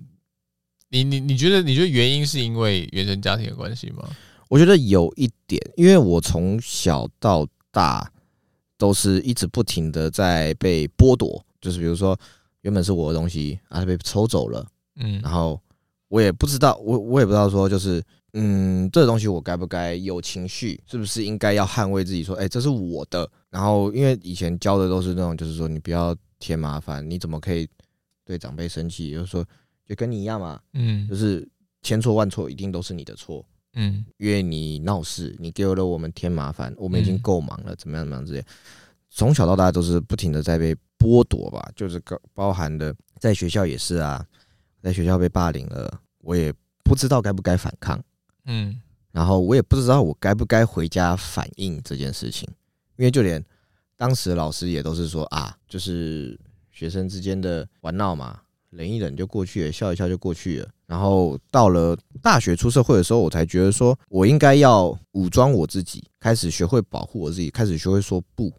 [0.91, 4.09] 你你你觉得你觉得原因是因为原生家庭的关系吗？
[4.49, 8.13] 我觉得有一点，因为我从小到大
[8.77, 12.19] 都是一直不停的在被剥夺，就是比如说
[12.63, 15.61] 原本是我的东西啊被抽走了，嗯，然后
[16.09, 23.31] 我也不知道，我我也不知道说就是嗯，这个东西我该不该有情绪，是不是应该要捍卫自己说，哎，这是我的。
[23.49, 26.15] 然后因为以前教的都是那种，就是说你不要。
[26.43, 27.69] 添麻烦，你怎么可以
[28.25, 29.11] 对长辈生气？
[29.11, 29.45] 就是说，
[29.91, 31.47] 就跟你一样嘛，嗯，就是
[31.83, 38.45] 千错万错，一定都是你的错，嗯，因为你闹事，你给了我们添麻烦，我们已经够忙了，怎么样怎么样之类。
[39.09, 44.25] 从小到大都是不停的在被剥夺吧，就是包包含的，在学校也是啊，
[44.81, 48.01] 在学校被霸凌了，我也不知道该不该反抗，
[48.45, 52.49] 嗯，然后我也不知道我该不该回家反映这件事情，
[52.97, 53.45] 因为就连。
[53.97, 56.35] 当时老师也都是说啊，就是
[56.73, 60.69] 学生之间的玩闹嘛，忍一忍就过去了，笑一笑就过去了。
[60.87, 68.53] 然后到了大学出社会的时候，我才觉得说我应该要武装我自己，开始学会保护我自己，开始学会说不。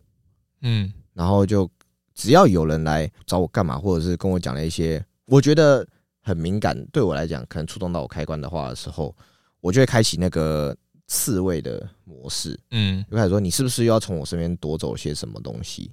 [0.62, 1.70] 嗯，然后就
[2.14, 5.88] 只要有人来找我干嘛，或者是跟我讲了一些我觉得
[6.22, 9.16] 很敏感，对我来讲可能触动到我开关的话的时候，
[9.60, 10.76] 我就会开启那个。
[11.08, 15.92] 刺猬的模式，嗯，就开始说你是不是又要从我身边夺走些什么东西？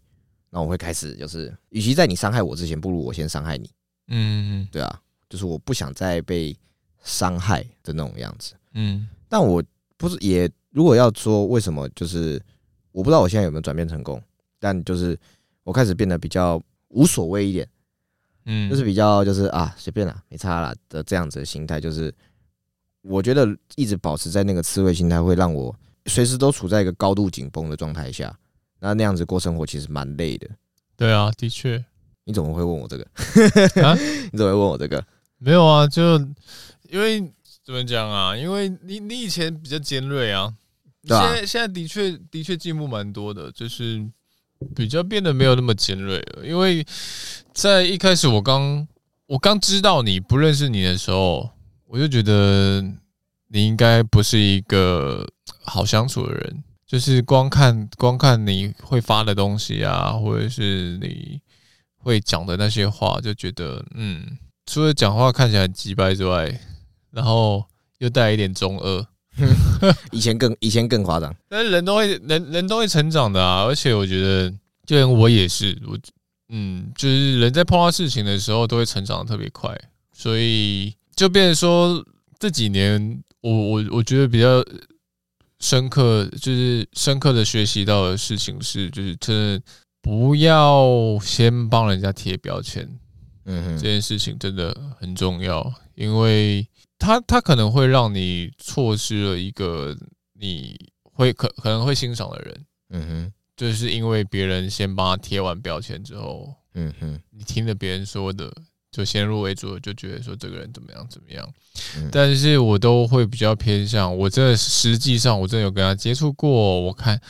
[0.49, 3.69] 那我会开始就是，与其在你伤害我之前，不如我先伤害你。
[4.09, 6.57] 嗯，对啊，就是我不想再被
[7.03, 8.55] 伤害的那种样子。
[8.73, 9.63] 嗯，但我
[9.97, 12.43] 不是也，如果要说为什么，就是
[12.93, 14.23] 我不知道我现在有没有转变成功，
[14.59, 15.19] 但就是
[15.63, 17.69] 我开始变得比较无所谓一点，
[18.45, 22.13] 嗯，就是比较就是啊随便啦，没差啦的这样子的心态，就是。
[23.03, 25.75] 我觉得一直保持在那个刺猬心态，会让我
[26.07, 28.37] 随时都处在一个高度紧绷的状态下。
[28.81, 30.51] 那那样子过生活其实蛮累的。
[30.97, 31.83] 对啊，的确。
[32.29, 33.05] 你怎么会问我这个？
[33.83, 33.97] 啊？
[34.31, 35.03] 你怎么会问我这个？
[35.39, 36.19] 没有啊，就
[36.91, 37.21] 因为
[37.65, 38.37] 怎么讲啊？
[38.37, 40.55] 因为你你以前比较尖锐啊，
[41.09, 44.07] 现在现在的确的确进步蛮多的，就是
[44.77, 46.47] 比较变得没有那么尖锐了。
[46.47, 46.87] 因为
[47.53, 48.87] 在一开始我刚
[49.27, 51.51] 我刚知道你不认识你的时候。
[51.91, 52.83] 我就觉得
[53.47, 55.27] 你应该不是一个
[55.63, 61.41] 好相处的人，就是光看光看你会发的东西啊，或者是你
[62.09, 66.61] 会讲的那些话，就觉得嗯，除了讲话看起来很鸡掰之外，
[67.11, 67.65] 然后
[67.99, 69.07] 又带一点中二。
[70.11, 74.51] 以前更以前更夸张，但是人都会人人都会成长的啊，而且我觉得
[74.85, 75.97] 就连我也是，我
[76.49, 79.79] 嗯，就是人在碰到事情的时候都会成长的特别快，
[80.13, 80.95] 所以。
[81.19, 82.07] 就变成说
[82.39, 84.65] 这几年我，我我我觉得比较
[85.59, 89.63] 深刻，就是深刻的学习到的事情是，就是真的
[90.09, 92.89] 不要先帮人家贴标签，
[93.45, 96.67] 嗯哼，这件事情真的很重要，因为
[96.99, 99.95] 他他可能会让你错失了一个
[100.33, 108.51] 你会可可能会欣赏的人，嗯哼，就是因为别人先帮他贴完标签之后，嗯哼，你听了别人说的。
[108.91, 111.47] 就先入为主，就觉得说这个人怎么样怎么样，
[111.99, 117.21] 嗯、但是我都会比较偏向，我真的实际上我真的有跟他接触过，我看，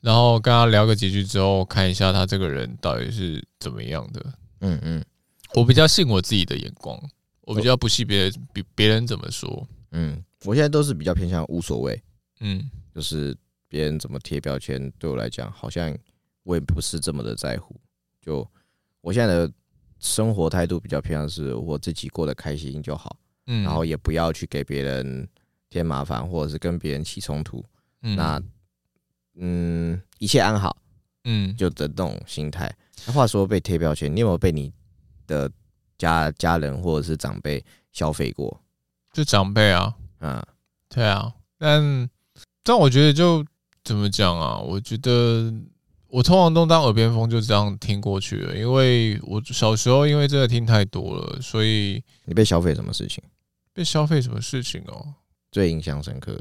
[0.00, 5.04] 然后跟他聊个几句之后，看一下他这个人到底是怎么样的，嗯嗯，
[5.54, 6.98] 我比较信我自己的眼光，
[7.42, 12.02] 我比较不信别人别别人怎么说，嗯，我现在都是比较偏向无所谓，
[12.40, 13.36] 嗯，就是
[13.68, 15.96] 别人怎么贴标签，对我来讲好像
[16.42, 17.74] 我也不是这么的在乎，
[18.20, 18.48] 就
[19.00, 19.52] 我现在的。
[20.00, 23.16] 生活态度比较偏向是我自己过得开心就好，
[23.48, 25.28] 嗯，然后也不要去给别人
[25.68, 27.64] 添麻烦，或者是跟别人起冲突，
[28.02, 28.40] 嗯，那
[29.38, 30.76] 嗯，一切安好，
[31.24, 32.70] 嗯，就的那种心态。
[33.06, 34.72] 那话说被贴标签，你有没有被你
[35.26, 35.50] 的
[35.96, 38.60] 家家人或者是长辈消费过？
[39.12, 40.44] 就长辈啊，嗯，
[40.88, 42.10] 对啊，但
[42.62, 43.44] 但我觉得就
[43.84, 44.58] 怎么讲啊？
[44.58, 45.52] 我觉得。
[46.10, 48.56] 我通常都当耳边风，就这样听过去了。
[48.56, 53.22] 因为我小时候因为真的听太多了，所以你被消费什么事情？
[53.74, 55.12] 被消费什么事情哦？
[55.52, 56.40] 最印象深刻。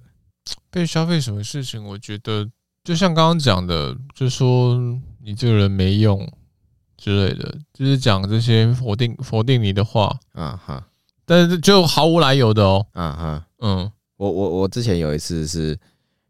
[0.72, 1.84] 被消费什么事情？
[1.84, 2.50] 我觉得
[2.88, 4.78] 就像刚刚讲的，就说
[5.22, 6.26] 你这个人没用
[6.96, 10.88] 之类的，就是讲这些否定否定你的话啊哈。
[11.26, 15.78] 但是就毫无来由的哦啊哈嗯，我我我之前有一次是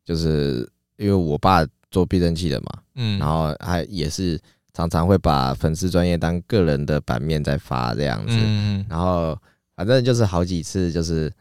[0.03, 0.67] 就是
[0.97, 1.63] 因为我爸。
[1.89, 4.37] 做避震器的嘛，嗯，然后还也是
[4.73, 9.35] 常常会把粉丝专业当个人的版面在发这样子，嗯，然后
[9.73, 11.31] 反正就是好几次，就是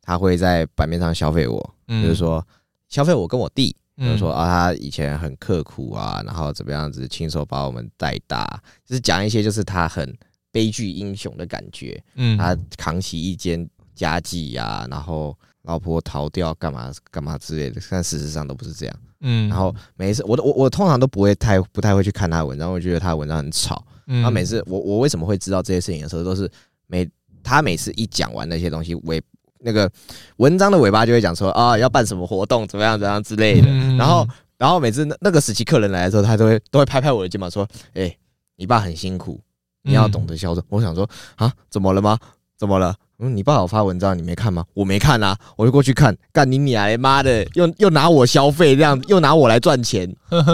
[0.00, 2.42] 他会在版面上消费我，就是说
[2.88, 10.12] 消费我跟我弟，就是说啊，他以前很刻苦啊，然后怎么样子亲手把我们带大，就是讲一些就是他很
[10.50, 18.96] 悲剧英雄的感觉，嗯，他扛起一间家计呀，然后老婆逃掉干嘛干嘛之类的，但事实上都不是这样。
[19.20, 23.84] 嗯，然后每一次我都我我通常都不会太不太会去看他的文章，我觉得他的文章很吵。
[24.06, 26.50] 嗯，然后每次我我为什么会知道这些事情的时候，都是
[26.88, 27.08] 每
[27.42, 29.22] 他每次一讲完那些东西尾
[29.64, 29.90] 那个
[30.36, 33.68] 文章的尾巴就会讲说啊要办什么活动怎么样怎么样之类的。
[33.96, 38.14] 然后然后每次那那个时期客人来的时候，他都会都会拍拍我的肩膀说，哎，
[38.56, 39.40] 你爸很辛苦，
[39.82, 40.64] 你要懂得孝顺。
[40.68, 42.18] 我想说啊，怎么了吗？
[42.56, 42.94] 怎么了？
[43.18, 44.64] 嗯，你爸有发文章，你没看吗？
[44.74, 50.08] 我没看啊，我就过去看，干你娘妈的，又又拿我消费这样，又拿我来赚钱。
[50.30, 50.44] 然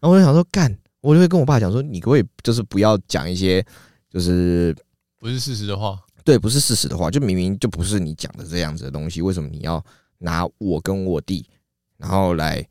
[0.00, 3.64] 后我就想说，干，我就会跟我爸讲说，你可不可以就是不要讲一些
[4.10, 4.74] 就是
[5.18, 5.98] 不是事实的话？
[6.26, 9.82] 对，不是事实的话，就明明就不是你讲的这样子的东西，为什么你要
[10.18, 11.48] 拿我跟我弟，
[11.96, 12.66] 然后来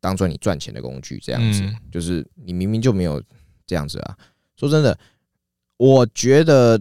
[0.00, 1.18] 当做你赚钱的工具？
[1.22, 3.22] 这样子，就是你明明就没有
[3.66, 4.18] 这样子啊。
[4.56, 4.98] 说真的，
[5.76, 6.78] 我觉得。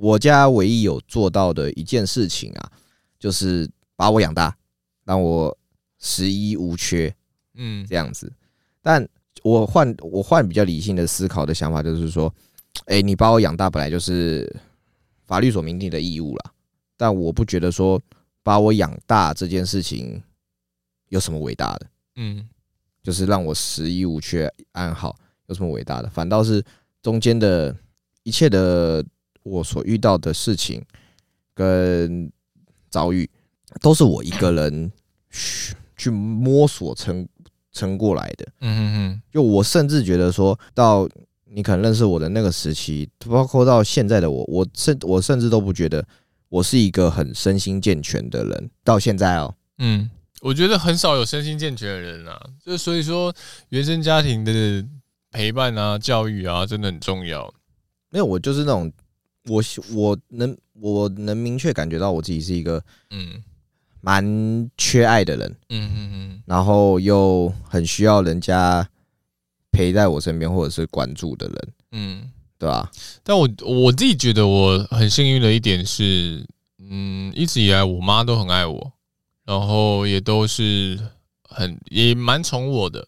[0.00, 2.70] 我家唯一有做到的一件事情啊，
[3.18, 4.56] 就是把我养大，
[5.04, 5.58] 让我
[5.98, 7.12] 十一无缺，
[7.54, 8.32] 嗯，这样子。
[8.80, 9.04] 但
[9.42, 12.32] 我换我换比较理性的思考的想法，就是说，
[12.84, 14.48] 哎，你把我养大本来就是
[15.28, 16.52] 法律所明定的义务啦。
[16.96, 18.02] 但我不觉得说
[18.42, 20.20] 把我养大这件事情
[21.10, 21.86] 有什么伟大的，
[22.16, 22.48] 嗯，
[23.04, 25.14] 就是让我食衣无缺安好
[25.46, 26.10] 有什么伟大的？
[26.10, 26.60] 反倒是
[27.00, 27.72] 中间的
[28.24, 29.06] 一切的。
[29.44, 30.84] 我所遇到的事情
[31.54, 32.30] 跟
[32.90, 33.30] 遭遇，
[33.80, 34.92] 都是我一个人
[35.96, 37.26] 去摸索成
[37.72, 38.46] 成过来的。
[38.60, 39.22] 嗯嗯嗯。
[39.32, 41.08] 就我甚至觉得说，到
[41.50, 46.04] 你可能认识我的那个时期，包括到现在的我，我甚我甚至都不觉得
[46.48, 48.70] 我是一个很身心健全的人。
[48.84, 52.40] 到现在哦，嗯，我觉得很少有身心健全的人啊。
[52.64, 53.34] 就所以说，
[53.70, 54.84] 原生家庭的
[55.30, 57.52] 陪伴啊、教育啊，真的很重要。
[58.10, 58.92] 没有，我就是那种。
[59.50, 59.62] 我
[59.94, 63.42] 我能我能明确感觉到我自己是一个嗯
[64.02, 68.86] 蛮缺爱的人，嗯嗯嗯，然后又很需要人家
[69.70, 72.90] 陪在我身边或者是关注的人，嗯，对吧？
[73.22, 76.46] 但我我自己觉得我很幸运的一点是，
[76.78, 78.92] 嗯，一直以来我妈都很爱我，
[79.44, 80.98] 然后也都是
[81.42, 83.06] 很也蛮宠我的，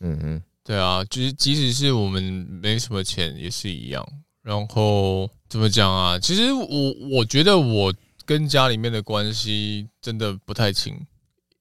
[0.00, 4.06] 嗯嗯，对啊，就是即使是我们没什么钱也是一样。
[4.42, 6.16] 然后怎么讲啊？
[6.18, 7.92] 其实我我觉得我
[8.24, 10.94] 跟家里面的关系真的不太亲，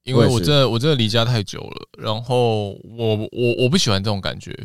[0.06, 1.88] 因为我真的我真的离家太久了。
[1.98, 4.58] 然后我我我不喜欢这种感觉，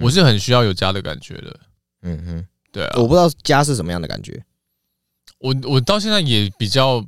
[0.00, 1.60] 我是很需要有家的感觉的。
[2.00, 4.42] 嗯哼，对啊，我不知道家是什么样的感觉。
[5.38, 7.04] 我我到现在也比较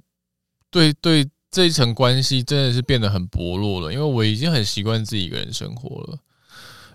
[0.70, 6.18] 对对这一层关系真的是变得很薄弱了，因为我已经很习惯自己一个人生活了。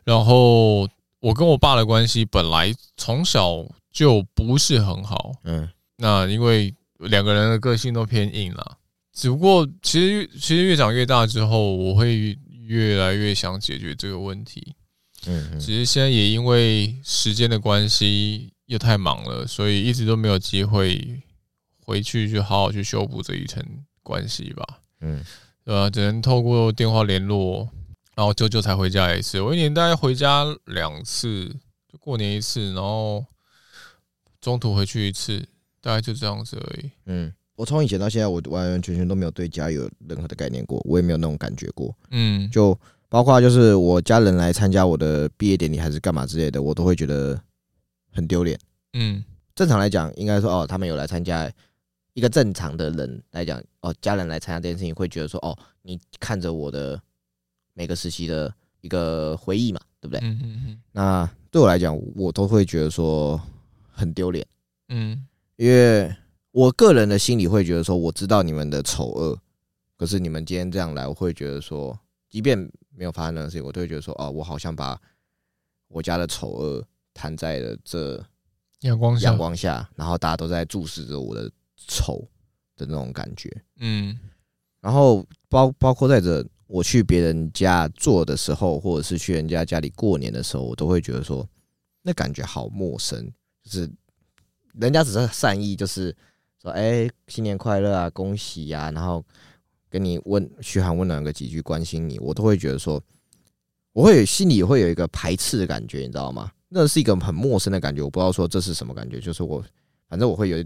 [0.03, 0.87] 然后。
[1.23, 8.77] 我跟我爸的关系本来从小就不是很好，嗯，那因为两个人的个性都偏硬了，
[9.13, 14.75] 只不过其实其实越长越大之后，我会越来越想解决这个问题，
[15.27, 21.21] 嗯，只是现在也因为时间的关系又太忙了，所以一直都没有机会
[21.85, 23.63] 回去去好好去修补这一层
[24.01, 25.23] 关系吧，嗯，
[25.63, 25.89] 对吧？
[25.89, 27.69] 只能透过电话联络。
[28.15, 31.47] 然后舅舅才回家一次，我一年大概回家两次，
[31.91, 33.25] 就过年一次，然后
[34.39, 35.43] 中途回去一次，
[35.81, 36.91] 大概就这样子而已。
[37.07, 41.95] 嗯，我从以前到现在，我完完全全都没有对家有任何的概念过，我也没有那种感觉过。
[42.11, 42.77] 嗯，就
[43.09, 47.39] 包括就是我家人来参加我的毕业典礼还是干嘛之类的，我都会觉得
[48.11, 48.59] 很丢脸。
[48.93, 49.23] 嗯，
[49.55, 51.51] 正常来讲，应该说哦，他们有来参加，
[52.13, 57.01] 一个正常的人来讲，哦，家人来参加这件事情，会觉得说哦，你看着我的。
[57.75, 60.19] 每个时期的一个回忆嘛，对不对？
[60.21, 60.81] 嗯嗯嗯。
[60.91, 63.41] 那对我来讲，我都会觉得说
[63.91, 64.45] 很丢脸。
[64.89, 65.25] 嗯，
[65.55, 66.15] 因为
[66.53, 69.37] 我个人的心里会觉得说，我知道你们的丑恶，
[69.97, 71.99] 可是你们今天这样来，我会觉得说，
[72.29, 72.57] 即便
[72.95, 75.01] 没有发生那个事情，我都会觉得说，哦，我好像把
[75.87, 78.23] 我家的丑恶摊在了这
[78.81, 82.27] 阳光阳光下，然后大家都在注视着我的丑
[82.77, 83.51] 的那种感觉。
[83.79, 84.17] 嗯，
[84.79, 86.45] 然后包包括在这。
[86.65, 91.47] 我去别人家做的时候，或者是去人家家里过年的时候，我都会觉得说，
[92.01, 93.31] 那感觉好陌生。
[93.61, 93.91] 就是
[94.79, 96.15] 人家只是善意，就是
[96.63, 99.23] 说，哎，新年快乐啊，恭喜呀，然后
[99.89, 102.99] 跟你问嘘寒问暖个几句，关心你，我都会觉得说，
[103.91, 106.51] 我会心里会有一个排斥的感觉，你知道吗？
[106.69, 109.63] 那是一个很陌生的感觉，我不知道说这是什么感觉，就是我
[110.07, 110.65] 反正我会有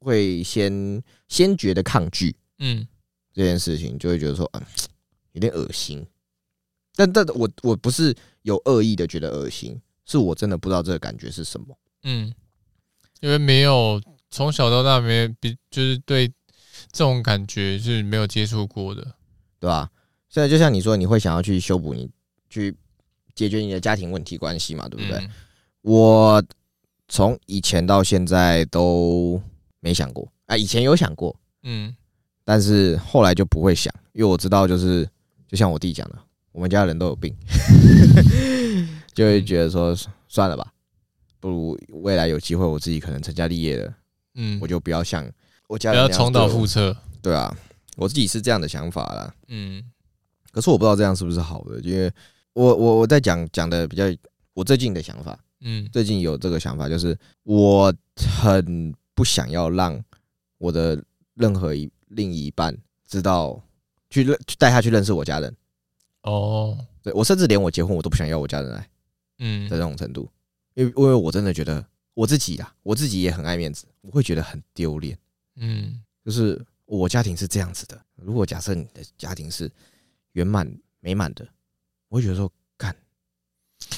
[0.00, 2.86] 会先先觉得抗拒，嗯，
[3.32, 4.62] 这件事情就会觉得说，嗯。
[5.32, 6.04] 有点恶心，
[6.96, 11.78] 但但我我不是有恶意的觉得恶心，是我真的不知道这个感觉是什么。
[12.02, 12.34] 嗯，
[13.20, 16.28] 因为没有从小到大没比就是对
[16.92, 19.02] 这种感觉是没有接触过的，
[19.58, 19.90] 对吧？
[20.28, 22.08] 现在就像你说，你会想要去修补你
[22.48, 22.74] 去
[23.34, 25.18] 解决你的家庭问题关系嘛，对不对？
[25.18, 25.30] 嗯、
[25.82, 26.44] 我
[27.08, 29.40] 从以前到现在都
[29.80, 31.94] 没想过啊，以前有想过，嗯，
[32.44, 35.08] 但是后来就不会想，因为我知道就是。
[35.50, 36.18] 就像我弟讲的，
[36.52, 37.34] 我们家人都有病，
[39.14, 39.96] 就会觉得说
[40.28, 40.74] 算了吧，
[41.40, 43.94] 不如未来有机会我自己可能成家立业了，
[44.38, 45.28] 嗯，我就不要像
[45.66, 47.54] 我家人不要重蹈覆辙，对啊，
[47.96, 49.84] 我自己是这样的想法啦，嗯，
[50.52, 52.10] 可是我不知道这样是不是好的，因为
[52.52, 54.04] 我我我在讲讲的比较
[54.54, 57.92] 我最近的想法，嗯，最近有这个想法，就是我
[58.40, 60.00] 很不想要让
[60.58, 61.02] 我的
[61.34, 62.74] 任何一另一半
[63.06, 63.60] 知道。
[64.10, 65.54] 去认去带他去认识我家人，
[66.22, 68.88] 哦，对，我甚至连我结婚我都不想要我家人来，
[69.38, 70.26] 嗯，的那种程度，
[70.72, 71.84] 因为因为我真的觉得
[72.18, 75.16] 我自己啊，我自己也很爱面子，我会觉得很丢脸，
[75.54, 79.70] 嗯，就是我家庭是这样子的，如果假设你的家庭是
[80.32, 81.46] 圆满美满的，
[82.08, 82.92] 我会觉得说干，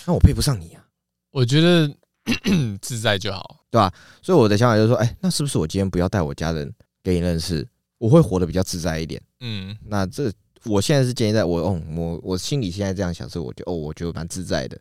[0.07, 0.87] 那我配不上你啊，
[1.31, 1.91] 我觉得
[2.83, 3.91] 自在就好，对吧？
[4.21, 6.71] 所以我的想法就是说，哎，那是不是我今天不要带我家人
[7.03, 7.67] 给你认识？
[7.97, 10.31] 我会活得比较自在一点，嗯，那这
[10.67, 14.79] 我现在是建议在我，哦，我我心里现在这样想，所以我就哦，我觉得蛮自在的，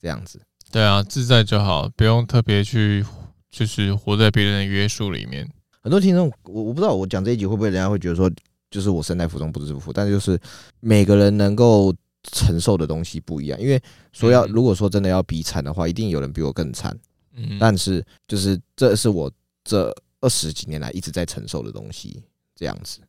[0.00, 0.40] 这样子。
[0.76, 3.02] 对啊，自在就好，不用特别去，
[3.50, 5.50] 就是活在别人的约束里面。
[5.80, 8.30] 很多听众，我我不知道我讲这一集会不会人家会觉得说，
[8.70, 10.38] 就是我身在福中不知福，但是就是
[10.80, 13.80] 每个人能够承受的东西不一样，因为
[14.12, 16.94] 说要如果说真的要比惨的话，一定有人比我更惨，
[17.32, 19.32] 嗯，但是就是这是我
[19.64, 22.22] 这二十几年来一直在承受的东西。
[22.54, 23.00] 这样子，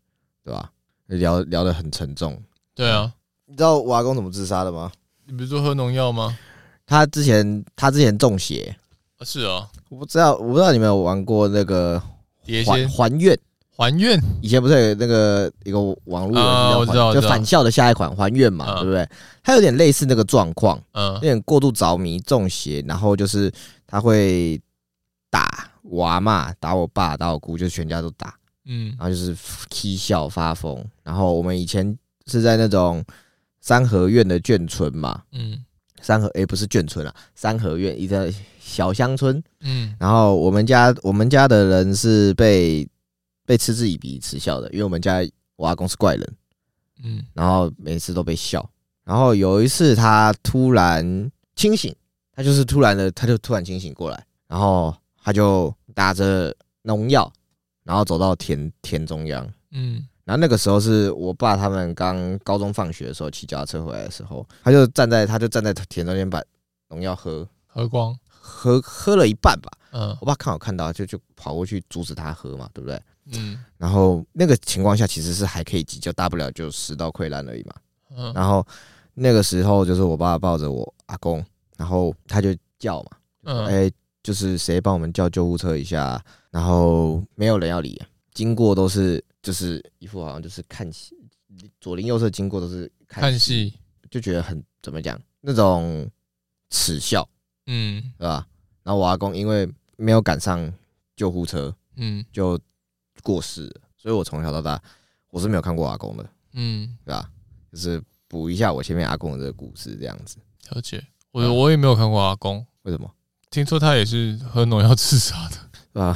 [0.41, 0.71] 对吧？
[1.07, 2.41] 聊聊得很沉重。
[2.73, 3.13] 对啊，
[3.45, 4.89] 你知道我阿公怎么自杀的吗？
[5.25, 6.37] 你不是说喝农药吗？
[6.87, 8.75] 他之前他之前中邪。
[9.21, 12.01] 是啊，我不知道，我不知道你们有玩过那个
[12.65, 13.37] 还还愿？
[13.75, 14.19] 还愿？
[14.41, 19.07] 以前不是有那个一个网络啊，我知道，就返校的下一款还愿嘛，对不对？
[19.43, 23.51] 他有点类似那个状况，嗯，有点过度着迷中邪，然后就是
[23.85, 24.59] 他会
[25.29, 28.35] 打娃嘛，打我爸，打我姑，就是全家都打。
[28.65, 29.35] 嗯，然后就是
[29.71, 33.03] 嬉笑发疯，然后我们以前是在那种
[33.61, 35.63] 三合院的眷村嘛，嗯，
[36.07, 42.87] 三合诶、欸、不是眷村啊，三合院一个小乡村，嗯，然后我们家我们家的人是被
[43.45, 45.19] 被嗤之以鼻耻笑的，因为我们家
[45.57, 46.35] 我阿公是怪人，
[47.03, 48.65] 嗯，然后每次都被笑，
[49.03, 51.93] 然后有一次他突然清醒，
[52.33, 57.29] 他就是突然的他就突然清醒过来，然后他就打着农药。
[57.83, 66.43] 然后走到田田中央，嗯，然后那个时候是我爸他们刚高中放学的时候骑脚踏车回来的时候，他就站在他就站在田中间把
[66.89, 69.71] 农药喝喝光，喝喝了一半吧。
[69.93, 73.01] 嗯，我爸看我看到就就跑过去阻止他喝嘛，对不对？
[73.31, 77.73] 嗯，然后那个情况下其实是还可以急救，大不了就食道溃烂而已嘛。
[78.17, 78.67] 嗯，然后
[79.13, 81.41] 那个时候就是我爸抱着我阿公，
[81.77, 83.09] 然后他就叫嘛，
[83.45, 86.21] 嗯，哎，就是谁帮我们叫救护车一下？
[86.51, 88.01] 然后没有人要理，
[88.33, 91.15] 经过都是就是一副好像就是看戏，
[91.79, 93.73] 左邻右舍经过都是看戏，
[94.11, 96.05] 就觉得很怎么讲那种
[96.69, 97.25] 耻笑，
[97.67, 98.45] 嗯，对吧？
[98.83, 100.69] 然后我阿公因为没有赶上
[101.15, 102.59] 救护车，嗯，就
[103.23, 103.81] 过世了。
[103.95, 104.81] 所以我从小到大
[105.29, 107.31] 我是没有看过阿公的，嗯，对吧？
[107.71, 110.35] 就是补一下我前面阿公的这个故事，这样子。
[110.71, 113.09] 了解，我我也没有看过阿公，为什么？
[113.49, 115.49] 听说他也是喝农药自杀
[115.93, 116.13] 的，啊，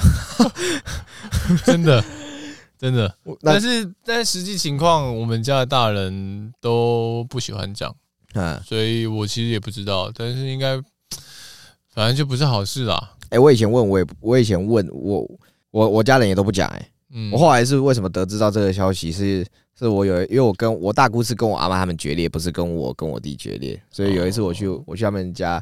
[1.64, 2.04] 真的
[2.82, 3.16] 真的。
[3.42, 7.96] 但是但实际情况，我们家的大人都不喜欢讲，
[8.34, 10.82] 嗯，所以我其实也不知道，但是应该。
[11.94, 13.18] 反正就不是好事啦。
[13.32, 15.30] 哎，我以前问，我也我以前问我
[15.72, 16.70] 我我家人也都不讲。
[16.70, 16.90] 哎，
[17.34, 19.12] 我后来是为什么得知到这个消息？
[19.12, 19.46] 是
[19.78, 23.78] 是我有，因为我跟我大姑是跟我阿妈他们决裂，不是跟我跟我弟决裂。
[23.92, 25.62] 所以有一次我去我去他们家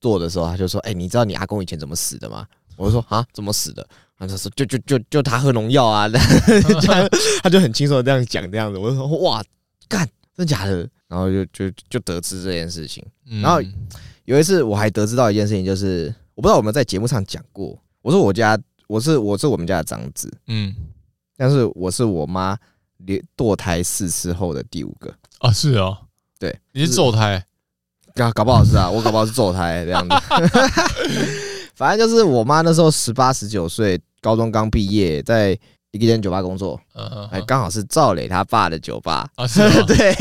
[0.00, 2.46] 做的时候，他就说：“哎，你知道你阿公以前怎么死的吗？”
[2.78, 3.86] 我就说：“啊，怎么死的？”
[4.20, 6.08] 他就说：“就就就就他喝农药啊。
[7.42, 8.78] ”他就很轻松的这样讲这样子。
[8.78, 9.42] 我就说：“哇，
[9.88, 13.04] 干，真假的？”然后就就就得知这件事情，
[13.42, 13.60] 然后。
[14.26, 17.76] 有一次我还得知到一件事情，就是我不知道我们在节目上讲过。
[18.00, 18.56] 我说我家
[18.86, 20.72] 我是我是我们家的长子，嗯，
[21.36, 22.56] 但是我是我妈
[23.36, 25.98] 堕胎四次后的第五个啊，是哦，
[26.38, 27.44] 对，你是堕胎，
[28.14, 30.14] 搞搞不好是啊，我搞不好是堕胎这样子。
[31.80, 35.58] 反正就是我妈那时候十八十九岁，高中刚毕业，在
[35.92, 36.78] 一间酒吧工作，
[37.30, 39.26] 还刚好是赵磊他爸的酒吧。
[39.36, 39.46] 啊，
[39.88, 40.14] 对，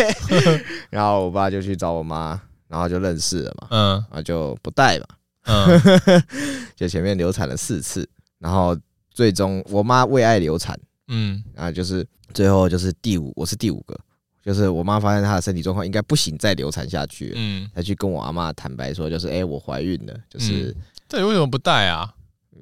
[0.89, 2.41] 然后我爸就去找我妈。
[2.69, 5.05] 然后就认识了嘛，嗯，然后就不带嘛，
[5.45, 5.81] 嗯，
[6.77, 8.07] 就前面流产了四次，
[8.37, 8.77] 然后
[9.11, 13.99] 最终我妈为爱流产，嗯，然后就是最后就是第五，我是第五个，
[14.43, 20.71] 就是我妈发现她的身体状况应该不行，再流产下去，嗯，才去跟我阿妈坦白说，就是哎，我怀孕了，就是
[21.09, 22.13] 这你为什么不带啊？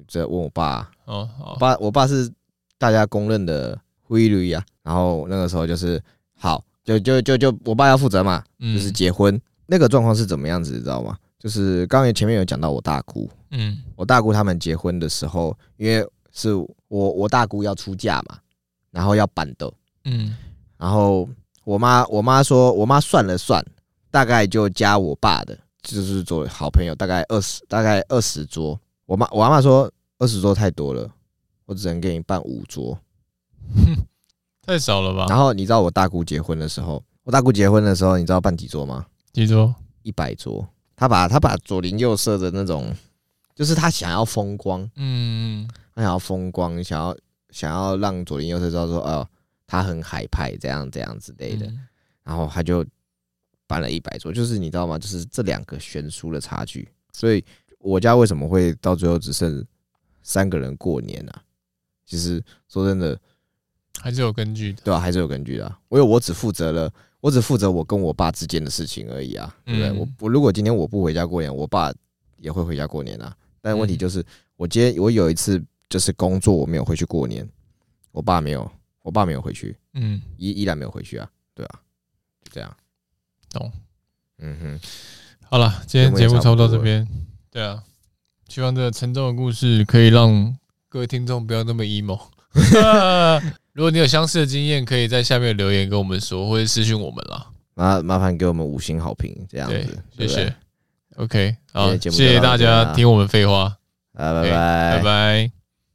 [0.08, 2.32] 这问我爸，哦，我爸，我爸是
[2.78, 6.02] 大家公认的灰驴啊，然后那个时候就是
[6.34, 9.38] 好，就就就就我爸要负责嘛，就是结婚。
[9.66, 11.14] 那个状况是怎么样子，你知道吗？
[11.38, 18.38] 就是刚才前面有讲到我大姑，嗯，我大姑他们结婚的时候，因为是我我大姑要出嫁嘛，
[18.90, 19.72] 然后要办桌，
[20.06, 20.34] 嗯，
[20.78, 21.28] 然后
[21.64, 23.62] 我妈我妈说，我妈算了算，
[24.10, 25.58] 大概就加我爸的，
[25.94, 28.78] 就是做好朋友，大概二十大概二十桌。
[29.06, 31.10] 我妈我妈妈说二十桌太多了，
[31.66, 32.98] 我只能给你办五桌，
[34.66, 35.26] 太少了吧？
[35.28, 39.06] 然后你知道我大姑结婚的时候，我大姑结婚的时候，你知道办几桌吗？
[39.32, 39.74] 几桌？
[40.02, 40.66] 一百桌。
[40.94, 42.92] 他把他把左邻右舍的那种，
[43.54, 47.16] 就是他想要风光，嗯，他想要风光，想要
[47.50, 49.26] 想要让左邻右舍知道说，哦，
[49.66, 51.70] 他很海派，这样这样之类的。
[52.24, 52.84] 然后他就
[53.68, 54.98] 办了一百桌，就是你知道吗？
[54.98, 56.88] 就是这两个悬殊的差距。
[57.12, 57.44] 所以
[57.78, 59.64] 我家为什么会到最后只剩
[60.22, 61.32] 三个人过年呢？
[62.04, 63.16] 其实说真的，
[64.00, 64.98] 还是有根据的，对吧？
[64.98, 65.64] 还是有根据的。
[65.90, 66.92] 因为，我只负责了。
[67.20, 69.90] 我只负责我跟我爸之间的事情而已啊，对不对？
[69.92, 71.92] 我我如果今天我不回家过年，我爸
[72.36, 73.36] 也会回家过年啊。
[73.60, 75.60] 但问题就是，我今天我有一次
[75.90, 77.44] 就是工作我没有回去过年，
[78.12, 78.70] 我爸没有，
[79.02, 81.80] 我爸没有回去，嗯，依依然没有回去啊，对啊，
[82.44, 82.76] 就这样，
[83.50, 83.72] 懂，
[84.38, 84.80] 嗯哼，
[85.48, 87.06] 好了，今天节目差不多到这边，
[87.50, 87.82] 对啊，
[88.48, 90.56] 希望这个沉重的故事可以让
[90.88, 92.20] 各位听众不要那么 emo。
[93.72, 97.46] 如果你有相似的经验，可以在下面留言跟我们说，或者私信我们啦。
[97.74, 100.52] 麻麻烦给我们五星好评，这样子，谢谢。
[101.16, 103.76] OK，好，谢谢大家听我们废话，
[104.12, 104.50] 拜拜，
[104.96, 105.57] 拜拜。